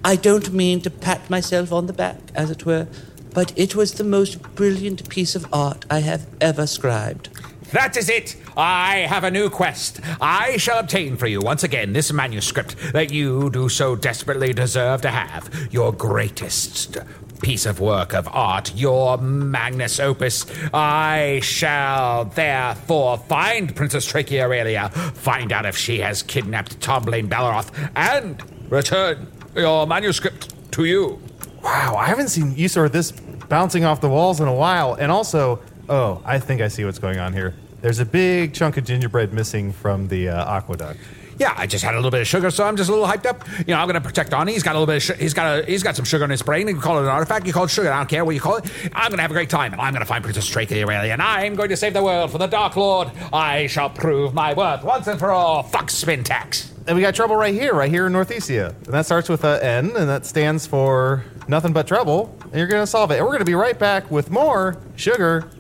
[0.05, 2.87] I don't mean to pat myself on the back, as it were,
[3.35, 7.29] but it was the most brilliant piece of art I have ever scribed.
[7.73, 8.35] That is it.
[8.57, 10.01] I have a new quest.
[10.23, 15.03] I shall obtain for you once again this manuscript that you do so desperately deserve
[15.03, 15.69] to have.
[15.71, 16.97] Your greatest
[17.41, 20.47] piece of work of art, your magnus opus.
[20.73, 27.29] I shall therefore find Princess Trachea Aurelia, find out if she has kidnapped Tom Blaine
[27.29, 31.21] Belleroth, and return your manuscript to you.
[31.63, 33.13] Wow, I haven't seen of this
[33.49, 34.95] bouncing off the walls in a while.
[34.95, 37.55] And also, oh, I think I see what's going on here.
[37.81, 41.01] There's a big chunk of gingerbread missing from the uh, aqueduct.
[41.39, 43.27] Yeah, I just had a little bit of sugar, so I'm just a little hyped
[43.27, 43.45] up.
[43.61, 44.51] You know, I'm gonna protect Arnie.
[44.51, 46.31] He's got a little bit of su- he's got a he's got some sugar in
[46.31, 46.67] his brain.
[46.67, 47.47] You can call it an artifact.
[47.47, 47.93] You call it sugar.
[47.93, 48.71] I don't care what you call it.
[48.93, 51.55] I'm gonna have a great time, and I'm gonna find Princess Trachea Aurelia, and I'm
[51.55, 53.11] going to save the world for the Dark Lord.
[53.33, 55.63] I shall prove my worth once and for all.
[55.63, 56.73] Fuck spin tax.
[56.89, 58.75] And we got trouble right here, right here in Northeastia.
[58.87, 62.35] And that starts with a N, and that stands for nothing but trouble.
[62.45, 63.17] And you're going to solve it.
[63.17, 65.51] And we're going to be right back with more sugar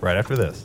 [0.00, 0.64] right after this.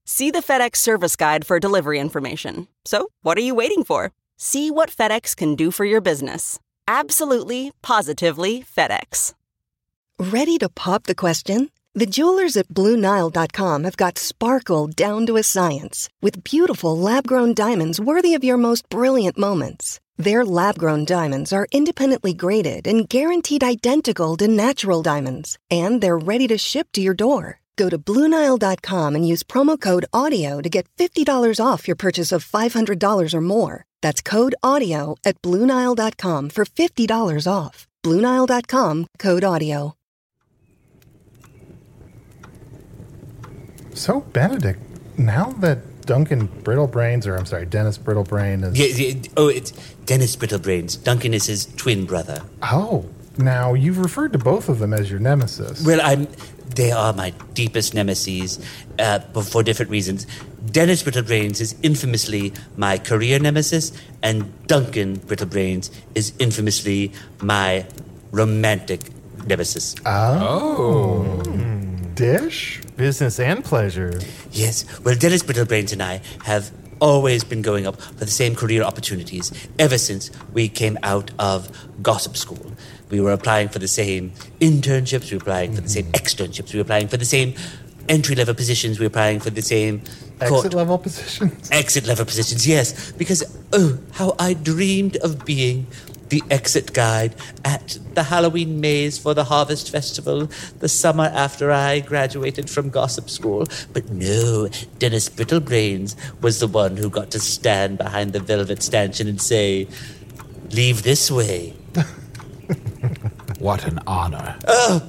[0.13, 2.67] See the FedEx service guide for delivery information.
[2.83, 4.11] So, what are you waiting for?
[4.35, 6.59] See what FedEx can do for your business.
[6.85, 9.33] Absolutely, positively FedEx.
[10.19, 11.71] Ready to pop the question?
[11.95, 17.53] The jewelers at BlueNile.com have got sparkle down to a science with beautiful lab grown
[17.53, 20.01] diamonds worthy of your most brilliant moments.
[20.17, 26.17] Their lab grown diamonds are independently graded and guaranteed identical to natural diamonds, and they're
[26.17, 27.60] ready to ship to your door.
[27.77, 31.25] Go to BlueNile.com and use promo code AUDIO to get $50
[31.63, 33.85] off your purchase of $500 or more.
[34.01, 37.87] That's code AUDIO at BlueNile.com for $50 off.
[38.03, 39.93] BlueNile.com code AUDIO.
[43.93, 44.79] So, Benedict,
[45.17, 48.79] now that Duncan Brittlebrains, or I'm sorry, Dennis Brittlebrain is.
[48.79, 49.71] Yeah, yeah, oh, it's
[50.05, 51.03] Dennis Brittlebrains.
[51.03, 52.41] Duncan is his twin brother.
[52.63, 53.05] Oh,
[53.37, 55.85] now you've referred to both of them as your nemesis.
[55.85, 56.27] Well, I'm.
[56.75, 58.59] They are my deepest nemesis,
[58.97, 60.25] uh, but for different reasons.
[60.71, 63.91] Dennis Brittlebrains is infamously my career nemesis,
[64.23, 67.85] and Duncan Brittlebrains is infamously my
[68.31, 69.01] romantic
[69.45, 69.95] nemesis.
[70.05, 71.41] Oh.
[72.13, 72.81] Dish?
[72.95, 74.19] Business and pleasure.
[74.51, 78.83] Yes, well, Dennis Brittlebrains and I have always been going up for the same career
[78.83, 81.67] opportunities ever since we came out of
[82.03, 82.73] gossip school.
[83.11, 86.25] We were applying for the same internships, we were applying for the same mm-hmm.
[86.25, 87.53] externships, we were applying for the same
[88.09, 90.01] entry level positions we were applying for the same
[90.39, 90.65] court.
[90.65, 91.69] Exit level positions.
[91.71, 93.11] Exit level positions, yes.
[93.11, 93.43] Because,
[93.73, 95.87] oh, how I dreamed of being
[96.31, 101.99] the exit guide at the Halloween maze for the Harvest Festival the summer after I
[101.99, 103.65] graduated from gossip school.
[103.91, 109.27] But no, Dennis Brittlebrains was the one who got to stand behind the velvet stanchion
[109.27, 109.89] and say,
[110.71, 111.73] Leave this way.
[113.59, 114.57] What an honor.
[114.67, 115.01] Oh,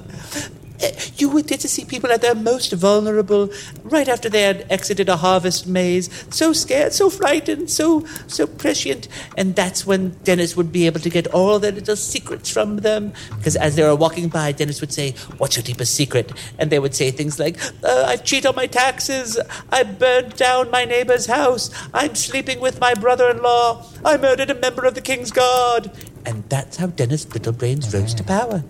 [1.15, 3.49] You would get to see people at their most vulnerable
[3.83, 6.09] right after they had exited a harvest maze.
[6.29, 9.07] So scared, so frightened, so so prescient.
[9.37, 13.13] And that's when Dennis would be able to get all their little secrets from them.
[13.37, 16.33] Because as they were walking by, Dennis would say, What's your deepest secret?
[16.59, 19.39] And they would say things like, uh, I cheat on my taxes.
[19.71, 21.69] I burned down my neighbor's house.
[21.93, 23.85] I'm sleeping with my brother in law.
[24.03, 25.91] I murdered a member of the King's Guard.
[26.25, 28.63] And that's how Dennis Brittlebrains rose to power.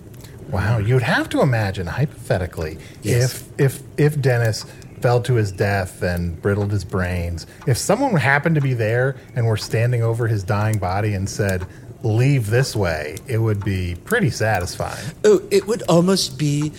[0.50, 3.24] Wow, you'd have to imagine hypothetically Yes.
[3.34, 4.66] if if if Dennis
[5.02, 9.46] fell to his death and brittled his brains, if someone happened to be there and
[9.48, 11.66] were standing over his dying body and said,
[12.04, 15.04] "Leave this way," it would be pretty satisfying.
[15.24, 16.72] Oh, it would almost be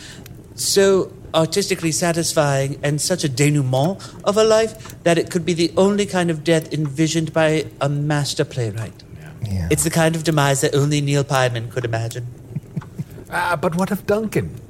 [0.55, 5.73] so artistically satisfying and such a denouement of a life that it could be the
[5.77, 9.03] only kind of death envisioned by a master playwright.
[9.47, 9.69] Yeah.
[9.71, 12.27] It's the kind of demise that only Neil Pyman could imagine.
[13.31, 14.61] Ah, but what of Duncan?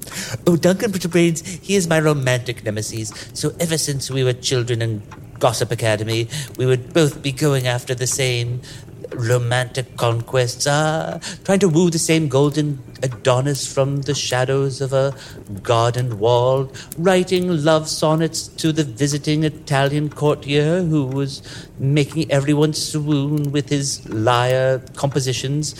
[0.47, 3.13] Oh, Duncan Brittlebrains, he is my romantic nemesis.
[3.35, 5.03] So ever since we were children in
[5.39, 8.63] Gossip Academy, we would both be going after the same
[9.13, 15.15] romantic conquests, ah, trying to woo the same golden Adonis from the shadows of a
[15.63, 21.43] garden wall, writing love sonnets to the visiting Italian courtier who was
[21.79, 25.75] making everyone swoon with his lyre compositions.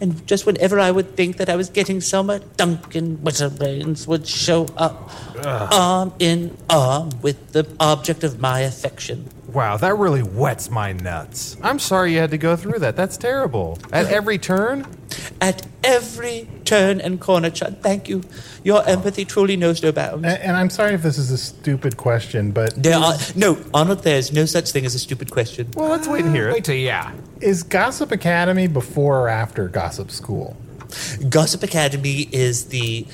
[0.00, 4.66] And just whenever I would think that I was getting somewhere, Duncan Whitterbrains would show
[4.76, 5.10] up,
[5.44, 9.30] arm in arm with the object of my affection.
[9.56, 11.56] Wow, that really wets my nuts.
[11.62, 12.94] I'm sorry you had to go through that.
[12.94, 13.78] That's terrible.
[13.90, 14.86] At every turn?
[15.40, 18.22] At every turn and corner, Chunt, thank you.
[18.64, 20.26] Your empathy truly knows no bounds.
[20.26, 24.02] A- And I'm sorry if this is a stupid question, but There are no, Arnold.
[24.02, 25.70] There's no such thing as a stupid question.
[25.74, 26.52] Well, let's wait and hear it.
[26.52, 27.12] Wait till yeah.
[27.40, 30.54] is Gossip Academy before or after Gossip School?
[31.30, 33.06] Gossip Academy is the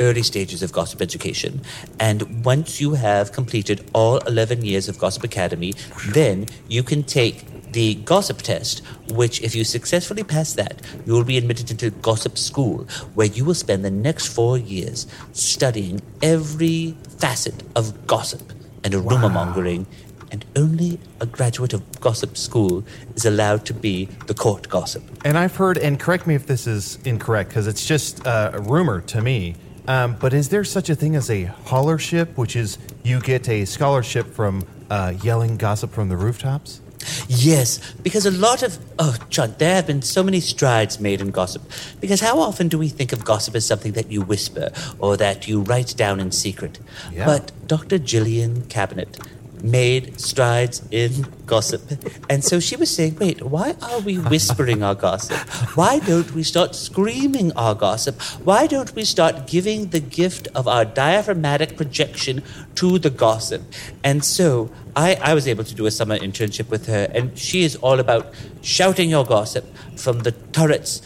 [0.00, 1.60] early stages of gossip education.
[2.00, 5.74] And once you have completed all 11 years of Gossip Academy,
[6.08, 8.80] then you can take the gossip test,
[9.10, 13.44] which, if you successfully pass that, you will be admitted into gossip school, where you
[13.44, 19.86] will spend the next four years studying every facet of gossip and rumor mongering.
[20.32, 22.82] And only a graduate of gossip school
[23.14, 25.04] is allowed to be the court gossip.
[25.24, 28.60] And I've heard, and correct me if this is incorrect, because it's just uh, a
[28.60, 29.54] rumor to me.
[29.88, 33.64] Um, but is there such a thing as a hollership, which is you get a
[33.64, 36.80] scholarship from uh, yelling gossip from the rooftops?
[37.28, 41.30] Yes, because a lot of oh, John, there have been so many strides made in
[41.30, 41.62] gossip.
[42.00, 45.46] Because how often do we think of gossip as something that you whisper or that
[45.46, 46.80] you write down in secret?
[47.12, 47.26] Yeah.
[47.26, 47.98] But Dr.
[47.98, 49.18] Gillian Cabinet
[49.62, 51.82] made strides in gossip,
[52.28, 55.36] and so she was saying, "Wait, why are we whispering our gossip?
[55.76, 58.20] Why don't we start screaming our gossip?
[58.44, 62.42] Why don't we start giving the gift of our diaphragmatic projection
[62.76, 63.62] to the gossip?"
[64.02, 67.64] And so I, I was able to do a summer internship with her, and she
[67.64, 69.64] is all about shouting your gossip
[69.96, 71.02] from the turrets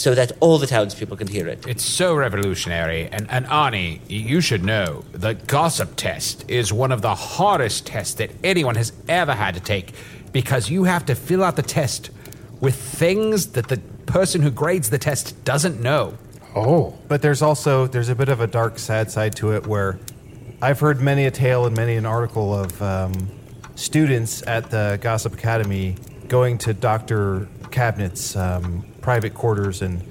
[0.00, 1.66] so that all the townspeople can hear it.
[1.66, 3.06] It's so revolutionary.
[3.12, 8.14] And, and Arnie, you should know the gossip test is one of the hardest tests
[8.14, 9.92] that anyone has ever had to take
[10.32, 12.10] because you have to fill out the test
[12.62, 16.16] with things that the person who grades the test doesn't know.
[16.56, 19.98] Oh, But there's also there's a bit of a dark, sad side to it where
[20.62, 23.30] I've heard many a tale and many an article of um,
[23.74, 30.02] students at the Gossip Academy going to Doctor Cabinet's um, private quarters and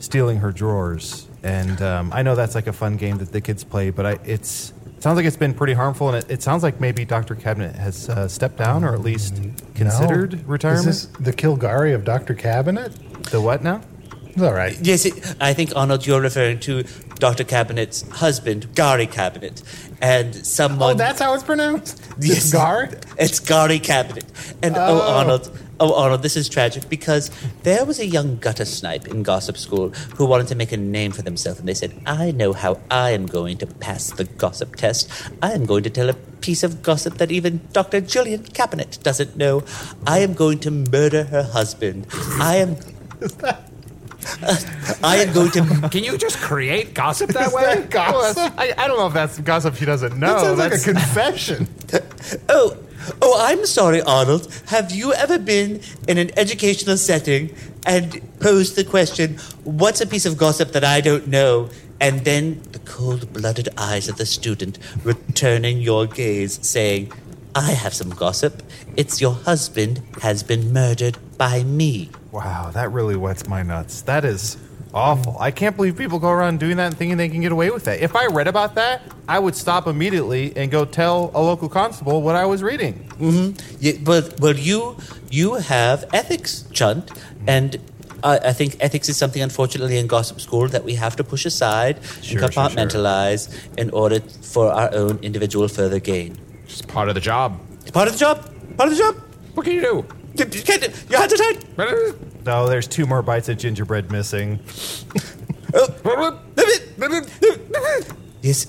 [0.00, 1.26] stealing her drawers.
[1.42, 4.18] And um, I know that's like a fun game that the kids play, but I,
[4.24, 7.36] it's it sounds like it's been pretty harmful, and it, it sounds like maybe Doctor
[7.36, 9.40] Cabinet has uh, stepped down or at least
[9.76, 10.48] considered no.
[10.48, 10.88] retirement.
[10.88, 12.34] Is this the Kilgari of Dr.
[12.34, 12.92] Cabinet?
[13.30, 13.80] the what now?
[14.26, 14.76] It's all right.
[14.80, 16.84] Yes, it, I think Arnold, you're referring to
[17.18, 17.44] Dr.
[17.44, 19.62] Cabinet's husband, Gary Cabinet,
[20.00, 20.94] and someone.
[20.94, 22.02] Oh, that's how it's pronounced?
[22.20, 22.38] Yes.
[22.38, 22.90] It's Gar?
[23.18, 24.24] It's Gary Cabinet.
[24.62, 25.00] And oh.
[25.00, 27.30] Arnold, oh Arnold, this is tragic because
[27.62, 31.12] there was a young gutter snipe in gossip school who wanted to make a name
[31.12, 34.76] for themselves, and they said, "I know how I am going to pass the gossip
[34.76, 35.10] test.
[35.42, 38.00] I am going to tell a piece of gossip that even Dr.
[38.00, 39.62] Julian Cabinet doesn't know.
[40.06, 42.06] I am going to murder her husband.
[42.40, 42.76] I am."
[45.02, 45.88] I am going to.
[45.90, 47.62] Can you just create gossip that Is way?
[47.62, 48.52] that gossip?
[48.58, 50.34] I, I don't know if that's gossip she doesn't know.
[50.34, 51.68] that sounds like a confession.
[52.50, 52.76] Oh,
[53.22, 54.48] oh, I'm sorry, Arnold.
[54.66, 57.54] Have you ever been in an educational setting
[57.86, 61.70] and posed the question, "What's a piece of gossip that I don't know?"
[62.00, 67.12] And then the cold-blooded eyes of the student returning your gaze, saying,
[67.54, 68.62] "I have some gossip.
[68.96, 74.02] It's your husband has been murdered by me." Wow, that really wets my nuts.
[74.02, 74.56] That is
[74.98, 75.36] awful.
[75.38, 77.84] I can't believe people go around doing that and thinking they can get away with
[77.84, 78.00] that.
[78.00, 82.22] If I read about that, I would stop immediately and go tell a local constable
[82.22, 82.94] what I was reading.
[83.20, 83.76] Mm-hmm.
[83.80, 84.96] Yeah, but well, you
[85.30, 87.48] you have ethics, Chunt, mm-hmm.
[87.48, 87.78] and
[88.24, 91.46] I, I think ethics is something, unfortunately, in gossip school that we have to push
[91.46, 92.48] aside Sure, and sure, sure.
[92.48, 96.36] compartmentalize in order for our own individual further gain.
[96.64, 97.60] It's part of the job.
[97.82, 98.36] It's part of the job.
[98.76, 99.16] Part of the job.
[99.54, 100.17] What can you do?
[100.38, 101.04] You you can't.
[101.10, 102.46] Your hands are tied.
[102.46, 104.60] No, there's two more bites of gingerbread missing.
[108.42, 108.66] Yes.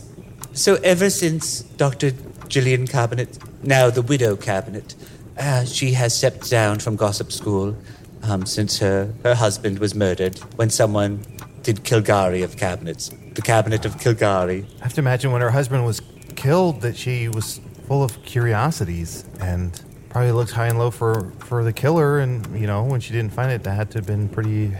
[0.53, 2.11] So ever since Dr.
[2.47, 4.95] Gillian Cabinet, now the widow Cabinet,
[5.37, 7.75] uh, she has stepped down from gossip school
[8.23, 11.23] um, since her, her husband was murdered when someone
[11.63, 13.11] did Kilgari of cabinets.
[13.35, 14.65] The cabinet of Kilgari.
[14.81, 16.01] I have to imagine when her husband was
[16.35, 19.79] killed that she was full of curiosities and
[20.09, 22.19] probably looked high and low for, for the killer.
[22.19, 24.75] And, you know, when she didn't find it, that had to have been pretty,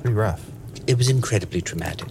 [0.00, 0.44] pretty rough.
[0.86, 2.08] It was incredibly traumatic,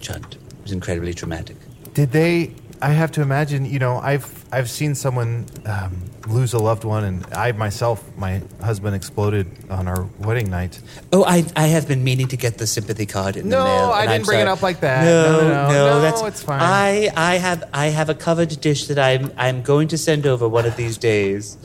[0.00, 0.34] Chunt.
[0.34, 1.56] It was incredibly traumatic.
[1.94, 2.54] Did they?
[2.82, 3.64] I have to imagine.
[3.64, 8.40] You know, I've I've seen someone um, lose a loved one, and I myself, my
[8.62, 10.80] husband exploded on our wedding night.
[11.12, 13.90] Oh, I, I have been meaning to get the sympathy card in No, the mail.
[13.90, 14.52] I and didn't I'm bring it sorry.
[14.52, 15.04] up like that.
[15.04, 15.68] No, No, no, no.
[15.86, 16.60] No, that's it's fine.
[16.60, 20.48] I, I have I have a covered dish that I'm I'm going to send over
[20.48, 21.56] one of these days.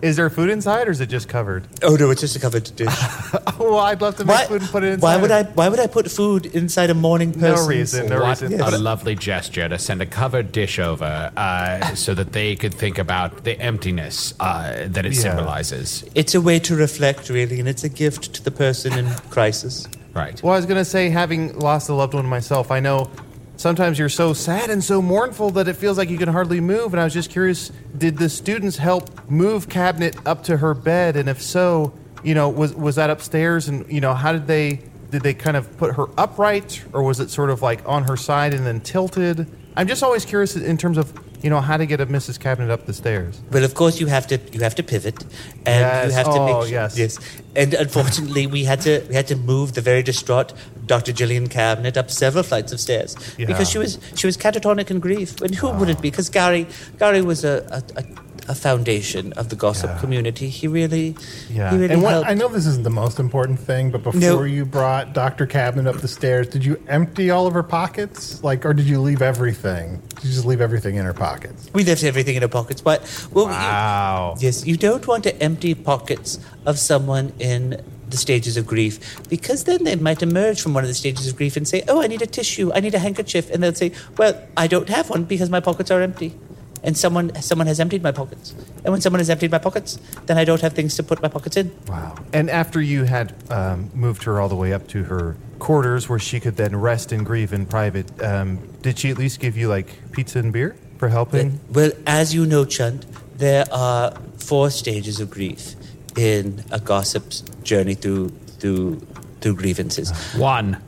[0.00, 1.66] Is there food inside, or is it just covered?
[1.82, 2.86] Oh no, it's just a covered dish.
[3.58, 5.02] well, I'd love to make food and put it inside.
[5.02, 5.42] Why would I?
[5.42, 7.68] Why would I put food inside a morning No person?
[7.68, 8.08] reason.
[8.08, 8.60] No what reason.
[8.60, 12.98] a lovely gesture to send a covered dish over uh, so that they could think
[12.98, 15.20] about the emptiness uh, that it Yeah.
[15.22, 16.04] symbolizes.
[16.14, 19.88] It's a way to reflect, really, and it's a gift to the person in crisis.
[20.14, 20.40] Right.
[20.42, 23.10] Well, I was gonna say, having lost a loved one myself, I know
[23.58, 26.94] sometimes you're so sad and so mournful that it feels like you can hardly move.
[26.94, 31.16] And I was just curious, did the students help move cabinet up to her bed?
[31.16, 31.92] And if so,
[32.24, 33.68] you know, was was that upstairs?
[33.68, 34.80] And you know, how did they
[35.10, 38.16] did they kind of put her upright, or was it sort of like on her
[38.16, 39.46] side and then tilted?
[39.76, 42.38] I'm just always curious in terms of you know how to get a Mrs.
[42.40, 43.40] Cabinet up the stairs.
[43.50, 45.22] But of course, you have to you have to pivot,
[45.64, 45.80] and
[46.10, 46.14] you Yes.
[46.14, 46.98] have to Oh, make yes.
[46.98, 47.18] yes.
[47.54, 50.52] And unfortunately, we had to we had to move the very distraught
[50.88, 51.12] Dr.
[51.12, 53.46] Gillian Cabinet up several flights of stairs Yeah.
[53.46, 55.40] because she was she was catatonic in grief.
[55.40, 56.10] And who wouldn't be?
[56.10, 56.66] Because Gary
[56.98, 58.04] Gary was a a, a,
[58.52, 59.98] a foundation of the gossip Yeah.
[60.00, 60.48] community.
[60.48, 61.14] He really
[61.50, 61.70] Yeah.
[61.70, 62.28] he really And what, helped.
[62.30, 64.42] I know this isn't the most important thing, but before No.
[64.56, 65.44] you brought Dr.
[65.46, 68.42] Cabinet up the stairs, did you empty all of her pockets?
[68.42, 70.00] Like, or did you leave everything?
[70.16, 71.68] Did you just leave everything in her pockets?
[71.74, 72.98] we left everything in her pockets, but
[73.32, 74.34] well, you- Wow.
[74.40, 77.80] Yes, you don't want to empty pockets of someone in
[78.10, 81.36] the stages of grief because then they might emerge from one of the stages of
[81.36, 83.50] grief and say, Oh, I need a tissue, I need a handkerchief.
[83.50, 86.34] And they'll say, Well, I don't have one because my pockets are empty.
[86.82, 88.54] And someone, someone has emptied my pockets.
[88.84, 91.28] And when someone has emptied my pockets, then I don't have things to put my
[91.28, 91.76] pockets in.
[91.88, 92.14] Wow.
[92.32, 96.20] And after you had um, moved her all the way up to her quarters where
[96.20, 99.68] she could then rest and grieve in private, um, did she at least give you
[99.68, 101.58] like pizza and beer for helping?
[101.70, 103.06] Well, as you know, Chunt,
[103.36, 105.74] there are four stages of grief
[106.16, 109.00] in a gossip's journey through through
[109.40, 110.10] through grievances.
[110.36, 110.82] One,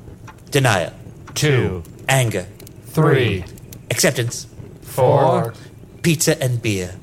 [0.50, 0.92] Denial,
[1.34, 2.46] two, anger,
[2.86, 3.44] three,
[3.90, 4.46] acceptance,
[4.82, 5.54] four,
[6.02, 6.94] pizza and beer.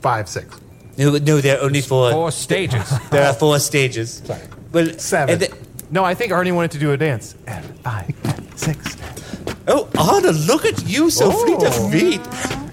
[0.00, 0.60] Five, six.
[0.96, 2.10] No, no, there are only four.
[2.10, 2.92] four stages.
[3.10, 4.22] There are four stages.
[4.24, 4.40] Sorry.
[4.72, 5.32] Well, Seven.
[5.34, 5.56] and the-
[5.90, 7.36] No, I think Arnie wanted to do a dance.
[7.46, 8.10] And five,
[8.56, 8.96] six.
[9.68, 11.90] oh, Arnold, look at you, so fleet of oh.
[11.90, 12.20] feet.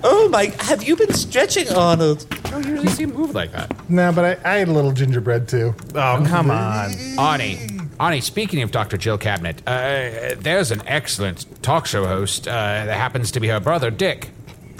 [0.04, 0.46] Oh my!
[0.62, 2.26] Have you been stretching, Arnold?
[2.52, 3.89] I don't usually see him move like that.
[3.89, 5.74] No, but I, I had a little gingerbread too.
[5.95, 6.89] Oh, come on.
[6.91, 8.97] Arnie, Arnie, speaking of Dr.
[8.97, 13.62] Jill Cabinet, uh, there's an excellent talk show host uh, that happens to be her
[13.62, 14.32] brother, Dick.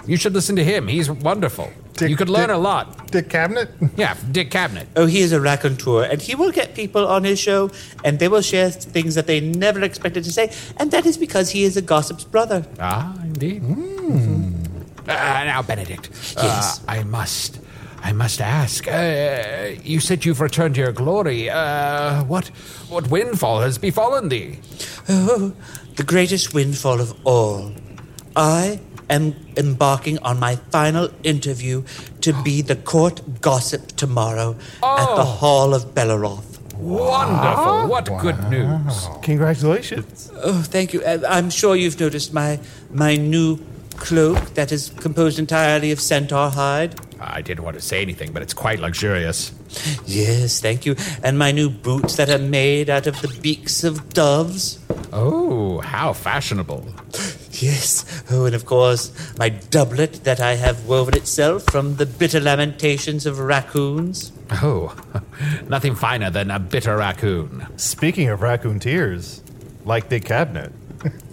[0.05, 0.89] You should listen to him.
[0.89, 1.72] He's wonderful.
[1.93, 3.09] Dick- you could learn Dick- a lot.
[3.11, 3.69] Dick Cabinet?
[3.95, 4.88] Yeah, Dick Cabinet.
[4.97, 7.72] Oh, he is a raconteur, and he will get people on his show,
[8.03, 11.51] and they will share things that they never expected to say, and that is because
[11.51, 12.65] he is a gossip's brother.
[12.82, 13.63] Ah, indeed.
[15.08, 16.10] Uh, now, Benedict.
[16.38, 16.80] Yes.
[16.80, 17.60] Uh, I must.
[18.04, 18.88] I must ask.
[18.88, 21.49] Uh, you said you've returned to your glory.
[21.49, 22.47] Uh, what,
[22.89, 24.60] what windfall has befallen thee?
[25.08, 25.54] Oh,
[25.97, 27.72] the greatest windfall of all.
[28.36, 28.80] I
[29.10, 31.84] am embarking on my final interview
[32.22, 35.38] to be the court gossip tomorrow at the Oh.
[35.39, 36.45] Hall of Belaroth.
[36.78, 37.88] Wonderful.
[37.88, 39.08] What good news.
[39.22, 40.32] Congratulations.
[40.43, 41.04] Oh, thank you.
[41.04, 43.60] Uh, I'm sure you've noticed my my new
[44.02, 46.99] cloak that is composed entirely of centaur hide.
[47.20, 49.52] I didn't want to say anything, but it's quite luxurious.
[50.06, 50.95] Yes, thank you.
[51.24, 54.80] And my new boots that are made out of the beaks of doves.
[55.14, 56.86] Oh, how fashionable.
[57.52, 58.24] Yes.
[58.32, 63.28] Oh, and of course, my doublet that I have woven itself from the bitter lamentations
[63.28, 64.32] of raccoons.
[64.52, 64.95] Oh,
[65.68, 67.68] nothing finer than a bitter raccoon.
[67.78, 69.43] Speaking of raccoon tears,
[69.86, 70.72] like the cabinet.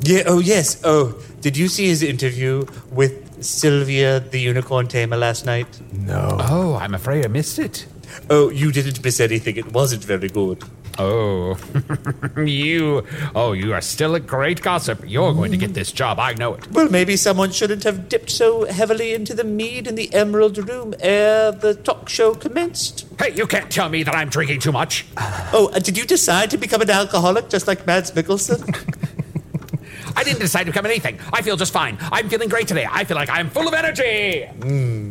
[0.00, 0.80] Yeah, oh, yes.
[0.84, 5.66] Oh, did you see his interview with Sylvia the unicorn tamer last night?
[5.92, 6.36] No.
[6.40, 7.86] Oh, I'm afraid I missed it.
[8.30, 9.56] Oh, you didn't miss anything.
[9.56, 10.62] It wasn't very good.
[11.00, 11.56] Oh,
[12.36, 13.06] you.
[13.34, 15.04] Oh, you are still a great gossip.
[15.06, 16.18] You're going to get this job.
[16.18, 16.72] I know it.
[16.72, 20.94] Well, maybe someone shouldn't have dipped so heavily into the mead in the Emerald Room
[20.98, 23.06] ere the talk show commenced.
[23.18, 25.06] Hey, you can't tell me that I'm drinking too much.
[25.52, 28.74] Oh, uh, did you decide to become an alcoholic just like Mads Mikkelsen?
[30.18, 31.16] I didn't decide to become anything.
[31.32, 31.96] I feel just fine.
[32.00, 32.88] I'm feeling great today.
[32.90, 34.48] I feel like I'm full of energy.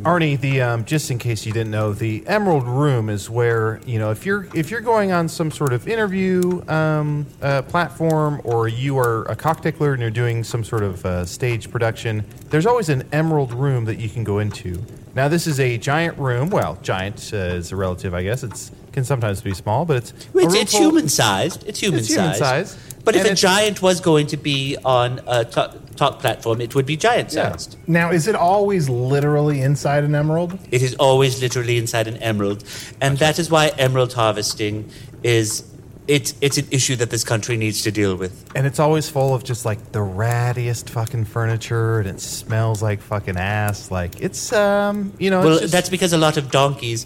[0.03, 3.99] Arnie, the um, just in case you didn't know, the Emerald Room is where you
[3.99, 8.67] know if you're if you're going on some sort of interview um, uh, platform or
[8.67, 12.89] you are a cocktailler and you're doing some sort of uh, stage production, there's always
[12.89, 14.83] an Emerald Room that you can go into.
[15.15, 16.49] Now, this is a giant room.
[16.49, 18.43] Well, giant uh, is a relative, I guess.
[18.43, 21.63] It's can sometimes be small, but it's it's it's full- human sized.
[21.67, 22.71] It's human It's human sized.
[22.71, 23.03] sized.
[23.05, 26.73] But if And a giant was going to be on a talk, talk platform, it
[26.73, 27.51] would be giant Yeah.
[27.51, 27.75] sized.
[27.85, 30.57] Now, is it always literally inside an emerald?
[30.71, 32.63] It is always literally inside an emerald,
[32.99, 34.89] and that is why emerald harvesting
[35.21, 35.63] is
[36.07, 38.49] it's it's an issue that this country needs to deal with.
[38.55, 43.01] And it's always full of just like the rattiest fucking furniture, and it smells like
[43.01, 43.91] fucking ass.
[43.91, 47.05] Like it's um, you know, Well, it's just, that's because a lot of donkeys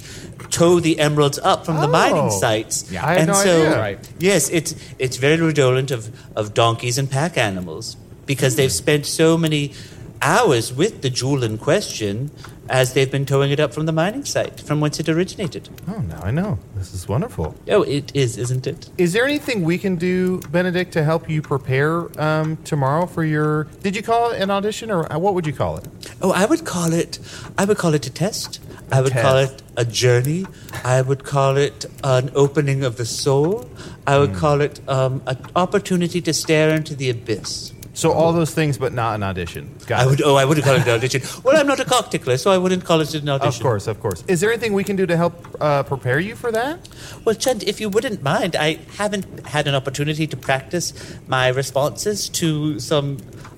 [0.49, 2.39] tow the emeralds up from the mining Oh.
[2.39, 2.91] sites.
[2.91, 3.05] Yeah.
[3.05, 3.79] I had and no so, idea.
[3.79, 4.09] Right.
[4.19, 7.97] Yes, it's it's very redolent of, of donkeys and pack animals
[8.27, 9.73] because they've spent so many
[10.21, 12.31] hours with the jewel in question
[12.69, 15.67] as they've been towing it up from the mining site from whence it originated.
[15.89, 16.57] oh, now I know.
[16.75, 17.55] This is wonderful.
[17.69, 18.89] Oh, it is, isn't it?
[18.97, 23.65] Is there anything we can do, Benedict, to help you prepare um, tomorrow for your?
[23.83, 25.87] Did you call it an audition, or uh, what would you call it?
[26.21, 27.19] Oh, I would call it.
[27.57, 28.61] I would call it a test.
[28.91, 30.45] I would call it a journey.
[30.83, 33.69] I would call it an opening of the soul.
[34.05, 37.71] I would call it um, an opportunity to stare into the abyss.
[38.01, 39.69] So all those things, but not an audition.
[39.85, 40.23] Got I would.
[40.23, 41.21] Oh, I wouldn't call it an audition.
[41.43, 43.61] Well, I'm not a cock tickler, so I wouldn't call it an audition.
[43.61, 44.23] Of course, of course.
[44.27, 46.89] Is there anything we can do to help uh, prepare you for that?
[47.25, 50.95] Well, Chunt, if you wouldn't mind, I haven't had an opportunity to practice
[51.27, 53.17] my responses to some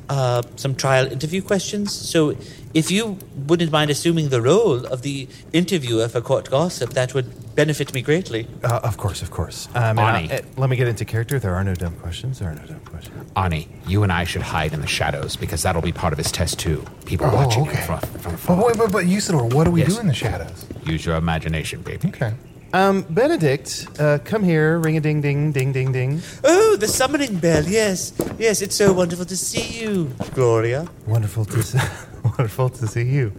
[0.09, 1.91] uh, some trial interview questions.
[1.93, 2.35] So,
[2.73, 7.55] if you wouldn't mind assuming the role of the interviewer for court gossip, that would
[7.55, 8.47] benefit me greatly.
[8.63, 9.67] Uh, of course, of course.
[9.75, 10.31] Um, Ani.
[10.31, 11.37] uh, uh, let me get into character.
[11.39, 12.39] There are no dumb questions.
[12.39, 13.29] There are no dumb questions.
[13.35, 16.31] Ani, you and I should hide in the shadows because that'll be part of his
[16.31, 16.83] test too.
[17.05, 17.79] People Oh, watching okay.
[17.79, 18.65] you from, from But afar.
[18.65, 19.93] wait, but, but Usidore, what do we Yes.
[19.93, 20.65] do in the shadows?
[20.85, 22.07] Use your imagination, baby.
[22.09, 22.33] Okay.
[22.73, 24.79] Um, Benedict, uh, come here.
[24.79, 26.21] Ring a ding ding ding ding ding.
[26.43, 27.63] Oh, the summoning bell.
[27.63, 28.61] Yes, yes.
[28.63, 30.87] It's so wonderful to see you, Gloria.
[31.05, 31.77] Wonderful to see,
[32.23, 33.31] wonderful to see you.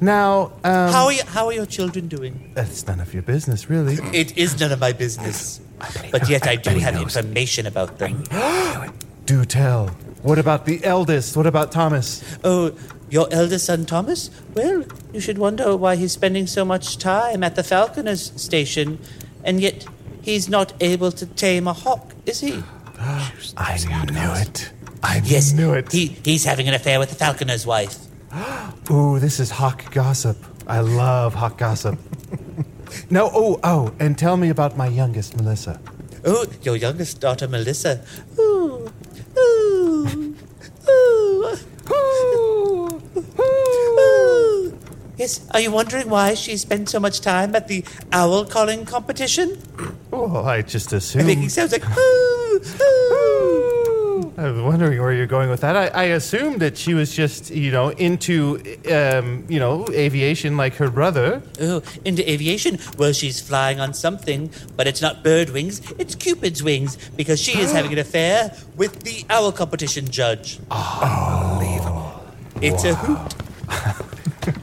[0.00, 2.50] Now, um, how are you, How are your children doing?
[2.54, 3.94] that's none of your business, really.
[4.12, 5.60] It is none of my business,
[6.10, 8.24] but yet I do have information about them.
[9.26, 9.88] Do tell.
[10.22, 11.34] What about the eldest?
[11.34, 12.22] What about Thomas?
[12.44, 12.72] Oh,
[13.10, 14.30] your eldest son Thomas?
[14.54, 18.98] Well, you should wonder why he's spending so much time at the Falconers station,
[19.44, 19.86] and yet
[20.22, 22.62] he's not able to tame a hawk, is he?
[22.98, 23.78] I
[24.10, 24.70] knew it.
[25.02, 25.92] I Yes, knew it.
[25.92, 27.98] He, he's having an affair with the Falconer's wife.
[28.90, 30.36] Ooh, this is hawk gossip.
[30.66, 31.98] I love hawk gossip.
[33.10, 35.78] no, oh, oh, and tell me about my youngest, Melissa.
[36.24, 38.02] Oh, your youngest daughter Melissa.
[38.38, 38.90] Ooh,
[39.36, 40.36] ooh, ooh,
[40.88, 41.56] ooh,
[41.90, 42.83] ooh.
[45.16, 49.56] Yes, are you wondering why she spent so much time at the owl calling competition?
[50.12, 51.26] Oh, I just assumed.
[51.26, 51.84] making sounds like.
[54.36, 55.76] I was wondering where you're going with that.
[55.76, 58.58] I, I assumed that she was just, you know, into,
[58.90, 61.40] um, you know, aviation like her brother.
[61.60, 62.80] Oh, into aviation.
[62.98, 67.56] Well, she's flying on something, but it's not bird wings, it's Cupid's wings, because she
[67.58, 70.58] is having an affair with the owl competition judge.
[70.70, 71.73] Unbelievable.
[72.66, 73.34] It's a hoot.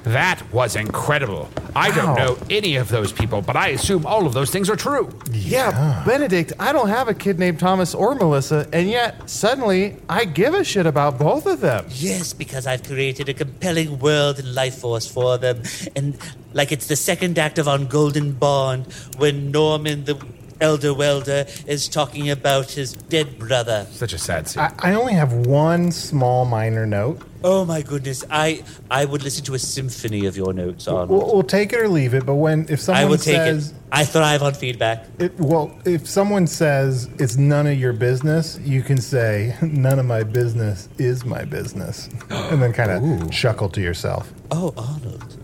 [0.04, 1.50] That was incredible.
[1.76, 4.76] I don't know any of those people, but I assume all of those things are
[4.76, 5.10] true.
[5.32, 10.26] Yeah, Benedict, I don't have a kid named Thomas or Melissa, and yet suddenly I
[10.26, 11.86] give a shit about both of them.
[11.90, 15.64] Yes, because I've created a compelling world and life force for them.
[15.96, 16.18] And
[16.54, 20.24] like it's the second act of On Golden Pond when Norman the
[20.60, 23.88] Elder Welder is talking about his dead brother.
[23.92, 24.62] Such a sad scene.
[24.62, 27.22] I, I only have one small minor note.
[27.44, 31.10] Oh my goodness, I I would listen to a symphony of your notes, Arnold.
[31.10, 32.26] We'll, we'll take it or leave it.
[32.26, 33.78] But when if someone I will take says it.
[33.92, 35.08] I thrive on feedback.
[35.20, 40.06] It, well, if someone says it's none of your business, you can say none of
[40.06, 42.92] my business is my business, and then kind
[43.24, 44.32] of chuckle to yourself.
[44.52, 45.38] Oh, Arnold.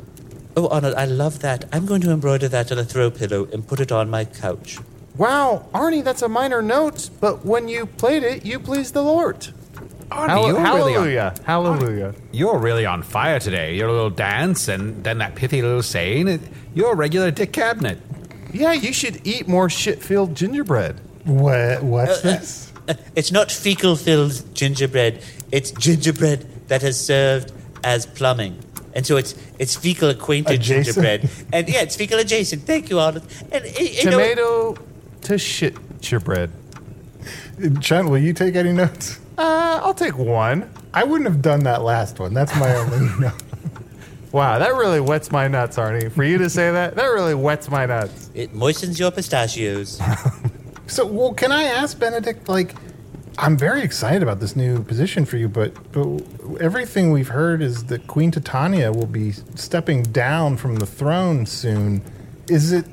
[0.55, 1.65] Oh, Arnold, I love that.
[1.71, 4.79] I'm going to embroider that on a throw pillow and put it on my couch.
[5.17, 9.47] Wow, Arnie, that's a minor note, but when you played it, you pleased the Lord.
[10.11, 11.33] Arnie, Hall- you're really on- hallelujah.
[11.45, 12.15] Hallelujah.
[12.31, 13.75] You're really on fire today.
[13.75, 16.27] Your little dance and then that pithy little saying.
[16.27, 16.41] It,
[16.73, 17.97] you're a regular Dick Cabinet.
[18.53, 20.99] Yeah, you should eat more shit-filled gingerbread.
[21.25, 21.83] What?
[21.83, 22.71] What's this?
[22.87, 27.51] Uh, It's not fecal filled gingerbread, it's gingerbread that has served
[27.83, 28.57] as plumbing.
[28.93, 30.95] And so it's it's fecal acquainted Adjacent?
[30.95, 31.29] gingerbread.
[31.51, 32.63] And yeah, it's fecal adjacent.
[32.63, 33.25] Thank you, Arnold.
[33.51, 34.77] And uh, you know- Tomato
[35.23, 35.75] to shit
[36.09, 36.49] your bread.
[37.81, 39.19] Chunt, will you take any notes?
[39.37, 40.69] Uh, I'll take one.
[40.93, 42.33] I wouldn't have done that last one.
[42.33, 43.33] That's my only note.
[44.31, 46.11] Wow, that really wets my nuts, Arnie.
[46.11, 48.29] For you to say that, that really wets my nuts.
[48.33, 50.01] it moistens your pistachios.
[50.89, 52.47] So, well, can I ask Benedict?
[52.47, 52.73] Like,
[53.37, 56.21] I'm very excited about this new position for you, but but
[56.61, 62.01] everything we've heard is that Queen Titania will be stepping down from the throne soon.
[62.49, 62.85] Is it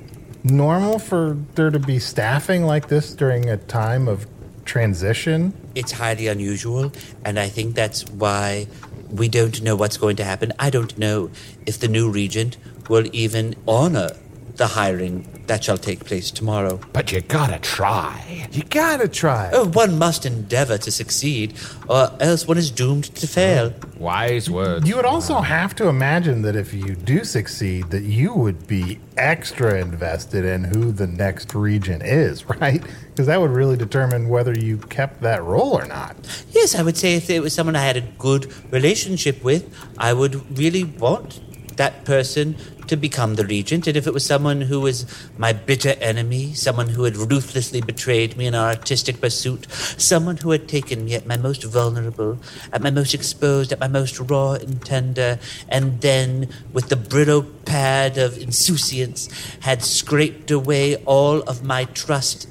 [0.43, 4.27] normal for there to be staffing like this during a time of
[4.65, 5.53] transition?
[5.75, 6.93] it's highly unusual,
[7.25, 8.67] and I think that's why
[9.11, 10.53] we don't know what's going to happen.
[10.59, 11.31] I don't know
[11.67, 12.57] if the new regent
[12.89, 14.11] will even honor
[14.57, 16.81] the hiring that shall take place tomorrow.
[16.93, 18.49] But you gotta try.
[18.53, 19.51] You gotta try.
[19.53, 21.55] Oh, one must endeavor to succeed,
[21.89, 23.75] or else one is doomed to fail.
[23.99, 24.89] Wise words.
[24.89, 29.01] You would also have to imagine that if you do succeed, that you would be
[29.17, 32.83] extra invested in who the next regent is, right?
[33.09, 36.17] Because that would really determine whether you kept that role or not.
[36.51, 40.13] Yes, I would say if it was someone I had a good relationship with, I
[40.13, 41.41] would really want
[41.77, 42.57] that person
[42.87, 43.87] to become the regent.
[43.87, 45.07] And if it was someone who was
[45.39, 50.51] my bitter enemy, someone who had ruthlessly betrayed me in our artistic pursuit, someone who
[50.51, 52.39] had taken me at my most vulnerable,
[52.73, 57.47] at my most exposed, at my most raw and tender, and then with the Brillo
[57.65, 59.29] pad of insouciance
[59.61, 62.49] had scraped away all of my trust,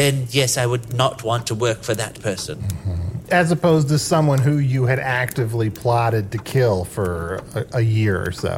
[0.00, 2.56] then yes, I would not want to work for that person.
[3.30, 7.08] As opposed to someone who you had actively plotted to kill for
[7.54, 8.54] a, a year or so.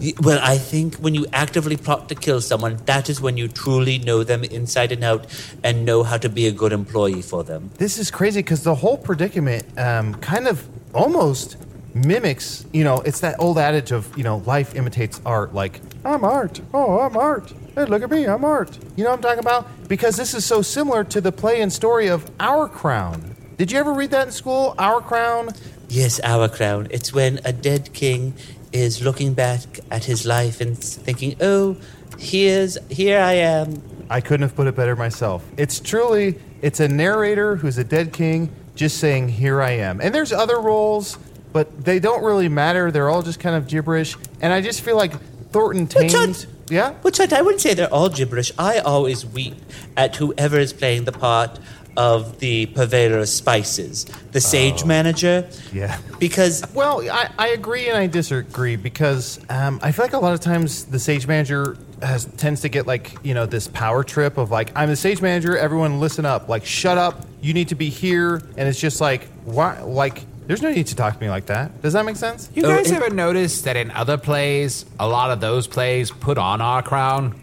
[0.00, 3.48] Y- Well, I think when you actively plot to kill someone, that is when you
[3.48, 5.22] truly know them inside and out
[5.64, 7.70] and know how to be a good employee for them.
[7.78, 10.56] This is crazy because the whole predicament um, kind of
[10.94, 11.56] almost
[12.04, 15.54] mimics, you know, it's that old adage of, you know, life imitates art.
[15.54, 16.60] Like, I'm art.
[16.74, 17.52] Oh, I'm art.
[17.74, 18.26] Hey, look at me.
[18.26, 18.78] I'm art.
[18.96, 19.88] You know what I'm talking about?
[19.88, 23.34] Because this is so similar to the play and story of Our Crown.
[23.56, 24.74] Did you ever read that in school?
[24.78, 25.50] Our Crown?
[25.88, 26.88] Yes, our crown.
[26.90, 28.34] It's when a dead king
[28.72, 31.76] is looking back at his life and thinking, "Oh,
[32.18, 35.44] here's here I am." I couldn't have put it better myself.
[35.56, 40.00] It's truly, it's a narrator who's a dead king just saying, Here I am.
[40.00, 41.18] And there's other roles,
[41.56, 42.90] but they don't really matter.
[42.90, 44.14] They're all just kind of gibberish.
[44.42, 45.18] And I just feel like
[45.52, 46.46] Thornton Tames.
[46.68, 46.92] Yeah?
[47.02, 48.52] But Chunt, I wouldn't say they're all gibberish.
[48.58, 49.54] I always weep
[49.96, 51.58] at whoever is playing the part
[51.96, 55.48] of the purveyor of spices, the sage manager.
[55.72, 55.98] Yeah.
[56.18, 60.34] Because Well, I, I agree and I disagree because um, I feel like a lot
[60.34, 64.36] of times the sage manager has tends to get like you know this power trip
[64.36, 65.56] of like I'm the sage manager.
[65.56, 66.50] Everyone listen up.
[66.50, 67.24] Like shut up.
[67.40, 68.42] You need to be here.
[68.58, 69.80] And it's just like why?
[69.80, 71.82] Like there's no need to talk to me like that.
[71.82, 72.48] Does that make sense?
[72.54, 76.10] You Oh, guys it- ever notice that in other plays, a lot of those plays
[76.10, 77.34] put on our crown?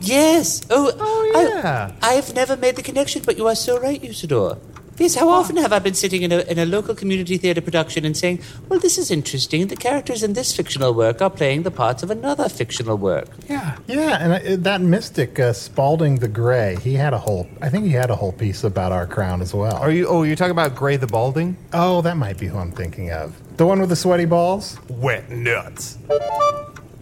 [0.00, 0.60] Yes.
[0.70, 1.92] Oh, Oh, yeah.
[2.02, 4.58] I, have never made the connection, but you are so right, Usidore.
[4.98, 8.04] Yes, how often have I been sitting in a, in a local community theatre production
[8.04, 9.66] and saying, well, this is interesting.
[9.68, 13.28] The characters in this fictional work are playing the parts of another fictional work.
[13.48, 13.78] Yeah.
[13.86, 17.48] Yeah, and uh, that mystic uh, Spalding the Gray, he had a whole.
[17.60, 19.76] I think he had a whole piece about our crown as well.
[19.76, 20.06] Are you?
[20.06, 21.56] Oh, you're talking about Gray the Balding?
[21.72, 23.34] Oh, that might be who I'm thinking of.
[23.56, 24.78] The one with the sweaty balls.
[24.88, 25.98] Wet nuts.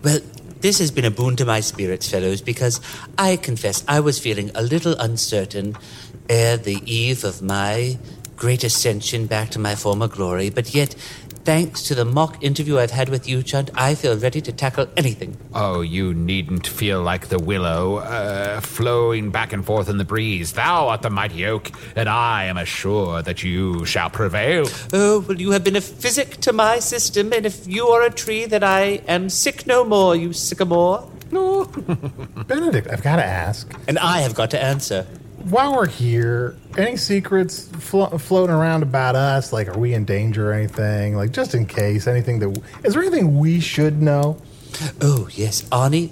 [0.03, 0.21] Well,
[0.61, 2.81] this has been a boon to my spirits, fellows, because
[3.19, 5.77] I confess I was feeling a little uncertain
[6.31, 7.99] ere the eve of my
[8.37, 10.95] great ascension back to my former glory, but yet,
[11.45, 14.87] thanks to the mock interview I've had with you, Chunt, I feel ready to tackle
[14.97, 15.37] anything.
[15.55, 20.53] Oh, you needn't feel like the willow, uh, flowing back and forth in the breeze.
[20.53, 24.67] Thou art the mighty oak, and I am assured that you shall prevail.
[24.93, 28.11] Oh, well, you have been a physic to my system, and if you are a
[28.11, 31.11] tree, then I am sick no more, you sycamore.
[31.31, 31.65] No,
[32.47, 33.71] Benedict, I've got to ask.
[33.87, 35.07] And I have got to answer.
[35.45, 39.53] While we're here, any secrets flo- floating around about us?
[39.53, 41.17] Like, are we in danger or anything?
[41.17, 42.61] Like, just in case, anything that.
[42.85, 44.41] Is there anything we should know?
[45.01, 46.11] Oh, yes, Arnie,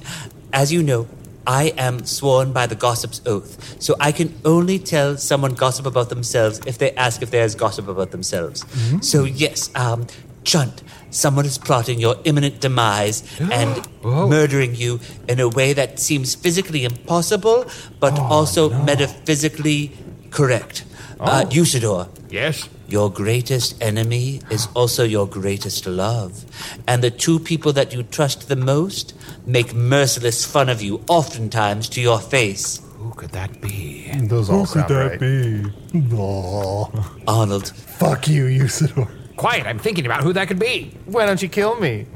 [0.53, 1.07] as you know,
[1.47, 6.09] I am sworn by the gossip's oath, so I can only tell someone gossip about
[6.09, 8.65] themselves if they ask if there's gossip about themselves.
[9.07, 10.07] So, yes, um,
[10.45, 16.35] Chunt, someone is plotting your imminent demise and murdering you in a way that seems
[16.35, 17.67] physically impossible,
[18.01, 19.93] but also metaphysically
[20.31, 20.85] correct.
[21.21, 22.69] Uh, Usidore, Yes?
[22.87, 26.45] your greatest enemy is also your greatest love.
[26.87, 31.89] And the two people that you trust the most make merciless fun of you, oftentimes
[31.91, 32.81] to your face.
[32.99, 34.11] Who could that be?
[34.15, 35.19] Those all sound right.
[35.19, 35.65] be?
[36.15, 36.91] Oh,
[37.27, 39.09] Arnold, fuck you, Usidore.
[39.39, 40.91] Quiet, I'm thinking about who that could be.
[41.07, 42.07] Why don't you kill me?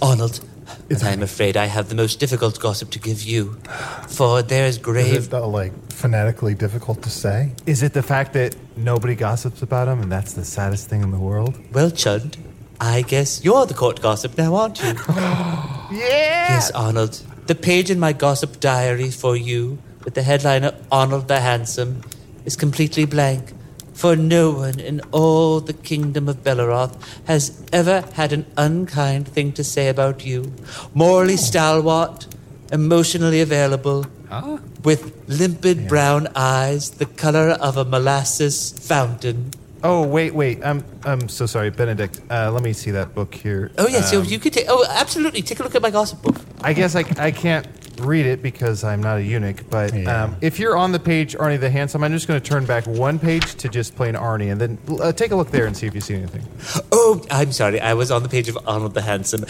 [0.00, 0.40] Arnold,
[0.88, 3.58] and I am afraid I have the most difficult gossip to give you.
[4.08, 5.14] For there is grave.
[5.14, 5.42] Is grave.
[5.42, 7.52] it like phonetically difficult to say?
[7.66, 11.10] Is it the fact that nobody gossips about him and that's the saddest thing in
[11.10, 11.54] the world?
[11.70, 12.38] Well, Chunt,
[12.80, 14.94] I guess you're the court gossip now, aren't you?
[15.92, 16.54] Yeah!
[16.54, 17.20] Yes, Arnold.
[17.46, 22.02] The page in my gossip diary for you, with the headline Arnold the Handsome,
[22.46, 23.52] is completely blank.
[24.00, 26.96] For no one in all the kingdom of Belaroth
[27.26, 30.54] has ever had an unkind thing to say about you.
[30.94, 32.26] Morally stalwart,
[32.72, 34.56] emotionally available, huh?
[34.84, 39.50] with limpid brown eyes, the color of a molasses fountain.
[39.84, 40.64] Oh, wait, wait.
[40.64, 42.22] I'm, I'm so sorry, Benedict.
[42.30, 43.70] Uh, let me see that book here.
[43.76, 44.64] Oh, yes, so Um, you could take.
[44.68, 45.42] Oh, absolutely.
[45.42, 46.36] Take a look at my gossip book.
[46.62, 47.66] I guess I, I can't
[48.00, 50.24] read it because I'm not a eunuch, but Yeah.
[50.24, 52.86] um, if you're on the page Arnie the Handsome, I'm just going to turn back
[52.86, 55.86] one page to just plain Arnie and then uh, take a look there and see
[55.86, 56.42] if you see anything.
[56.92, 57.80] Oh, I'm sorry.
[57.80, 59.44] I was on the page of Arnold the Handsome.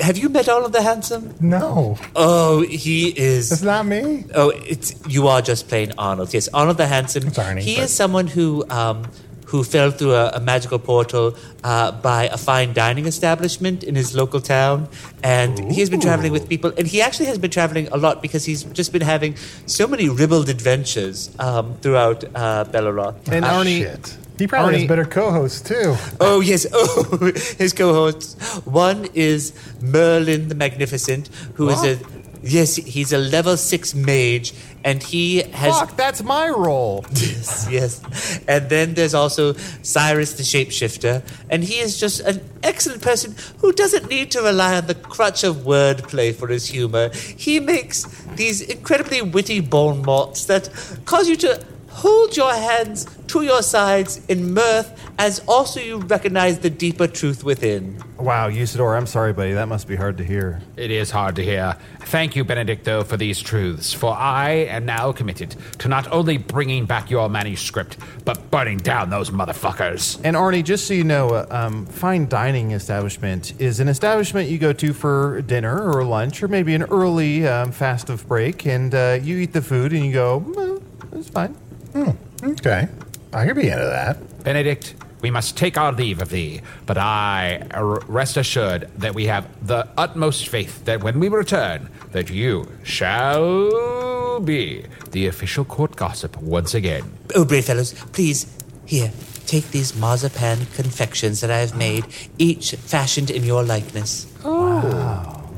[0.00, 1.34] Have you met Arnold the Handsome?
[1.40, 3.50] No, Oh, he is.
[3.52, 4.24] it's not me.
[4.34, 6.32] Oh, it's you are just plain Arnold.
[6.34, 7.26] Yes, Arnold the Handsome.
[7.28, 9.06] It's Arnie, he but- is someone who um,
[9.52, 14.14] who fell through a, a magical portal uh, by a fine dining establishment in his
[14.16, 14.88] local town,
[15.22, 16.72] and he has been traveling with people.
[16.78, 19.36] And he actually has been traveling a lot because he's just been having
[19.66, 23.28] so many ribald adventures um, throughout uh, Belaroth.
[23.30, 24.16] And Ah, Arnie, Shit.
[24.38, 25.94] He probably Arnie- has better co-hosts too.
[26.18, 28.34] Oh yes, oh his co-hosts.
[28.64, 31.94] One is Merlin the Magnificent, who is a
[32.42, 34.52] yes, he's a level six mage,
[34.84, 37.04] and he has fuck, that's my role.
[37.12, 38.40] yes, yes.
[38.48, 43.72] And then there's also Cyrus the Shapeshifter, and he is just an excellent person who
[43.72, 47.10] doesn't need to rely on the crutch of wordplay for his humor.
[47.36, 48.04] He makes
[48.36, 50.68] these incredibly witty bon mots that
[51.04, 56.58] cause you to hold your hands to your sides in mirth as also you recognize
[56.58, 58.02] the deeper truth within.
[58.18, 59.52] Wow, Usidore, I'm sorry, buddy.
[59.52, 60.60] That must be hard to hear.
[60.76, 61.76] It is hard to hear.
[62.00, 66.84] Thank you, Benedicto, for these truths, for I am now committed to not only bringing
[66.84, 70.20] back your manuscript, but burning down those motherfuckers.
[70.24, 74.58] And Arnie, just so you know, uh, um, fine dining establishment is an establishment you
[74.58, 79.18] go to for dinner or lunch or maybe an early um, fastive break, and uh,
[79.22, 80.82] you eat the food and you go, well,
[81.12, 81.56] it's fine.
[81.92, 82.10] Hmm,
[82.42, 82.88] okay,
[83.32, 84.42] I could be into that.
[84.44, 89.26] Benedict, we must take our leave of thee, but I r- rest assured that we
[89.26, 95.94] have the utmost faith that when we return, that you shall be the official court
[95.96, 97.04] gossip once again.
[97.34, 98.46] Oh, brave fellows, please,
[98.86, 99.12] here,
[99.46, 102.04] take these marzipan confections that I have made,
[102.38, 104.26] each fashioned in your likeness.
[104.44, 104.61] Oh,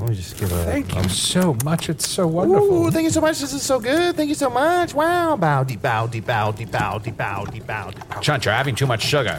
[0.05, 0.65] Let me just give a.
[0.65, 1.89] Thank you um, so much.
[1.89, 2.89] It's so wonderful.
[2.89, 3.41] Ooh, thank you so much.
[3.41, 4.15] This is so good.
[4.15, 4.93] Thank you so much.
[4.93, 5.35] Wow.
[5.37, 8.21] Bow, de bow, de bow, de bow, de bow, de bow, de bow.
[8.21, 9.39] Chunt, you're having too much sugar.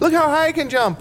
[0.00, 0.98] Look how high I can jump.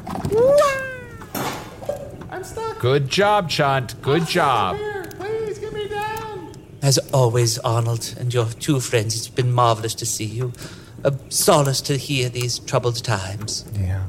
[2.29, 2.77] I'm stuck.
[2.79, 4.01] Good job, Chunt.
[4.01, 4.75] Good job.
[4.75, 6.51] Here, please get me down.
[6.81, 10.51] As always, Arnold and your two friends, it's been marvelous to see you.
[11.05, 13.63] A solace to hear these troubled times.
[13.79, 14.05] Yeah.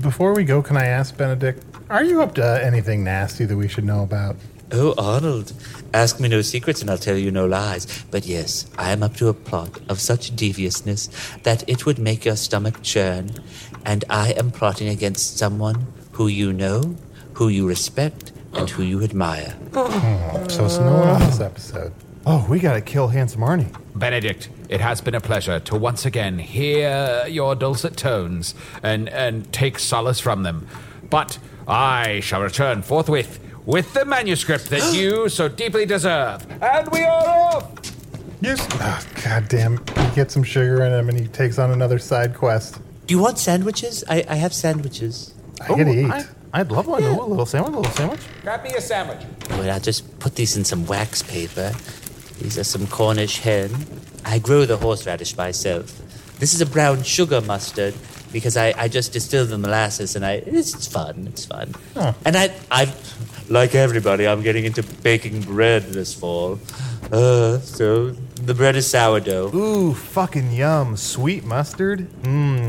[0.00, 3.68] Before we go, can I ask Benedict, are you up to anything nasty that we
[3.68, 4.36] should know about?
[4.72, 5.52] Oh, Arnold,
[5.94, 8.04] ask me no secrets and I'll tell you no lies.
[8.10, 11.08] But yes, I am up to a plot of such deviousness
[11.44, 13.30] that it would make your stomach churn.
[13.84, 16.96] And I am plotting against someone who you know,
[17.34, 19.54] who you respect, and who you admire.
[19.74, 21.92] Oh, so it's no one on this episode.
[22.28, 23.72] Oh, we gotta kill handsome Arnie.
[23.94, 28.52] Benedict, it has been a pleasure to once again hear your dulcet tones
[28.82, 30.66] and, and take solace from them.
[31.08, 36.44] But I shall return forthwith with the manuscript that you so deeply deserve.
[36.60, 37.70] And we are off!
[38.40, 38.66] Yes.
[38.72, 39.78] Ah, oh, God damn.
[39.78, 42.80] He gets some sugar in him and he takes on another side quest.
[43.06, 44.02] Do you want sandwiches?
[44.08, 45.32] I, I have sandwiches.
[45.60, 46.10] I could eat.
[46.10, 47.04] I, I'd love one.
[47.04, 48.20] Ooh, a little sandwich, a little sandwich.
[48.42, 49.24] Grab me a sandwich.
[49.50, 51.72] Wait, I'll just put these in some wax paper.
[52.40, 53.70] These are some Cornish hen.
[54.24, 56.02] I grow the horseradish myself.
[56.38, 57.94] This is a brown sugar mustard
[58.32, 61.26] because I, I just distill the molasses and I it's, fun.
[61.28, 61.74] It's fun.
[62.24, 62.92] And I I
[63.48, 64.26] like everybody.
[64.26, 66.58] I'm getting into baking bread this fall.
[67.10, 69.54] Uh, so the bread is sourdough.
[69.54, 70.96] Ooh, fucking yum.
[70.96, 72.10] Sweet mustard.
[72.22, 72.68] Mmm.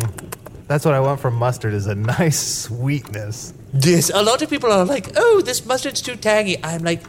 [0.67, 3.53] That's what I want from mustard is a nice sweetness.
[3.73, 7.01] Yes, a lot of people are like, "Oh, this mustard's too tangy." I'm like,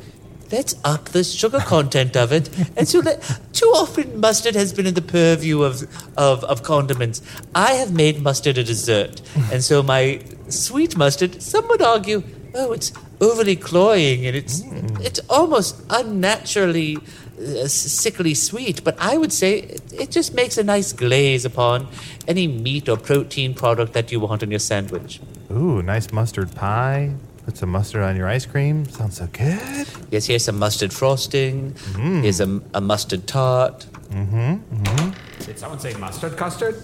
[0.53, 2.49] let's up the sugar content of it.
[2.77, 3.23] And so, let,
[3.53, 5.83] too often, mustard has been in the purview of,
[6.17, 7.23] of of condiments.
[7.55, 9.21] I have made mustard a dessert,
[9.53, 11.43] and so my sweet mustard.
[11.43, 12.23] Some would argue,
[12.55, 14.63] oh, it's overly cloying and it's
[15.01, 18.85] it's almost unnaturally uh, sickly sweet.
[18.85, 21.89] But I would say it, it just makes a nice glaze upon
[22.27, 25.21] any meat or protein product that you want on your sandwich.
[25.51, 27.15] Ooh, nice mustard pie.
[27.49, 28.87] Put some mustard on your ice cream.
[28.91, 29.89] Sounds so good.
[30.11, 31.73] Yes, here's some mustard frosting.
[31.97, 32.21] Mm.
[32.21, 33.87] Here's a, a mustard tart.
[34.11, 35.45] Mm-hmm, mm-hmm.
[35.47, 36.75] Did someone say mustard custard?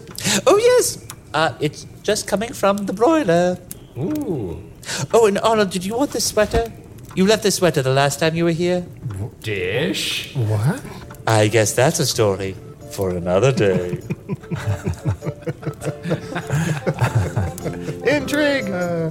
[0.46, 1.06] Oh, yes.
[1.34, 3.58] Uh, it's just coming from the broiler.
[3.98, 4.62] Ooh.
[5.12, 6.72] Oh, and Arnold, did you want this sweater?
[7.14, 8.86] You left this sweater the last time you were here?
[9.42, 10.34] Dish?
[10.34, 10.82] What?
[11.26, 12.56] I guess that's a story
[12.90, 14.00] for another day.
[18.16, 18.70] Intrigue.
[18.70, 19.10] Uh,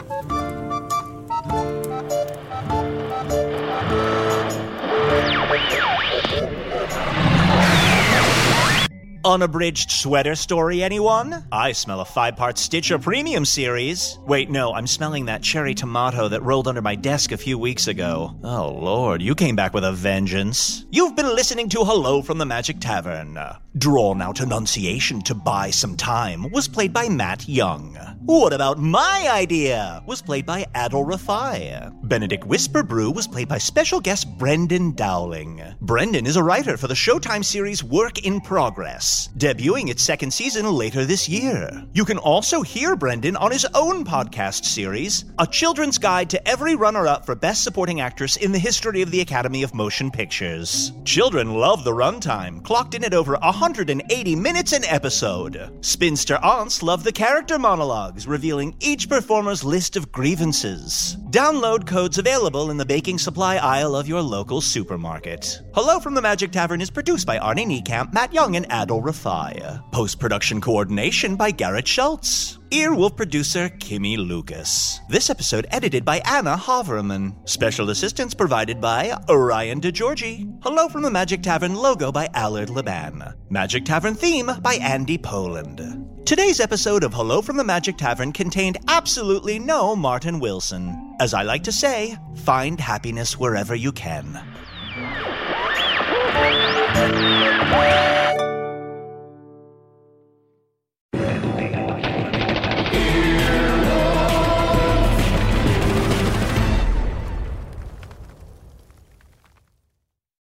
[9.26, 11.46] Unabridged sweater story, anyone?
[11.50, 14.20] I smell a five part Stitcher Premium series.
[14.28, 17.88] Wait, no, I'm smelling that cherry tomato that rolled under my desk a few weeks
[17.88, 18.36] ago.
[18.44, 20.86] Oh, Lord, you came back with a vengeance.
[20.92, 23.40] You've been listening to Hello from the Magic Tavern.
[23.78, 27.98] Drawn out enunciation to buy some time was played by Matt Young.
[28.26, 30.02] What about my idea?
[30.06, 31.92] Was played by Adal Rifai.
[32.08, 35.62] Benedict Whisperbrew was played by special guest Brendan Dowling.
[35.82, 40.66] Brendan is a writer for the Showtime series Work in Progress, debuting its second season
[40.72, 41.86] later this year.
[41.94, 46.76] You can also hear Brendan on his own podcast series, A Children's Guide to Every
[46.76, 50.92] Runner Up for Best Supporting Actress in the History of the Academy of Motion Pictures.
[51.06, 55.72] Children love the runtime, clocked in at over 180 minutes an episode.
[55.82, 61.18] Spinster aunts love the character monologues, revealing each performer's list of grievances.
[61.30, 65.62] Download codes available in the baking supply aisle of your local supermarket.
[65.74, 69.92] Hello from the Magic Tavern is produced by Arnie Niekamp, Matt Young, and Adal Rifai.
[69.92, 72.58] Post production coordination by Garrett Schultz.
[72.72, 75.00] Earwolf producer Kimmie Lucas.
[75.10, 77.36] This episode edited by Anna Havermann.
[77.48, 80.60] Special assistance provided by Ryan DiGiorgi.
[80.64, 83.24] Hello from the Magic Tavern logo by Allard Laban.
[83.50, 86.26] Magic Tavern theme by Andy Poland.
[86.26, 91.16] Today's episode of Hello from the Magic Tavern contained absolutely no Martin Wilson.
[91.20, 94.42] As I like to say, find happiness wherever you can.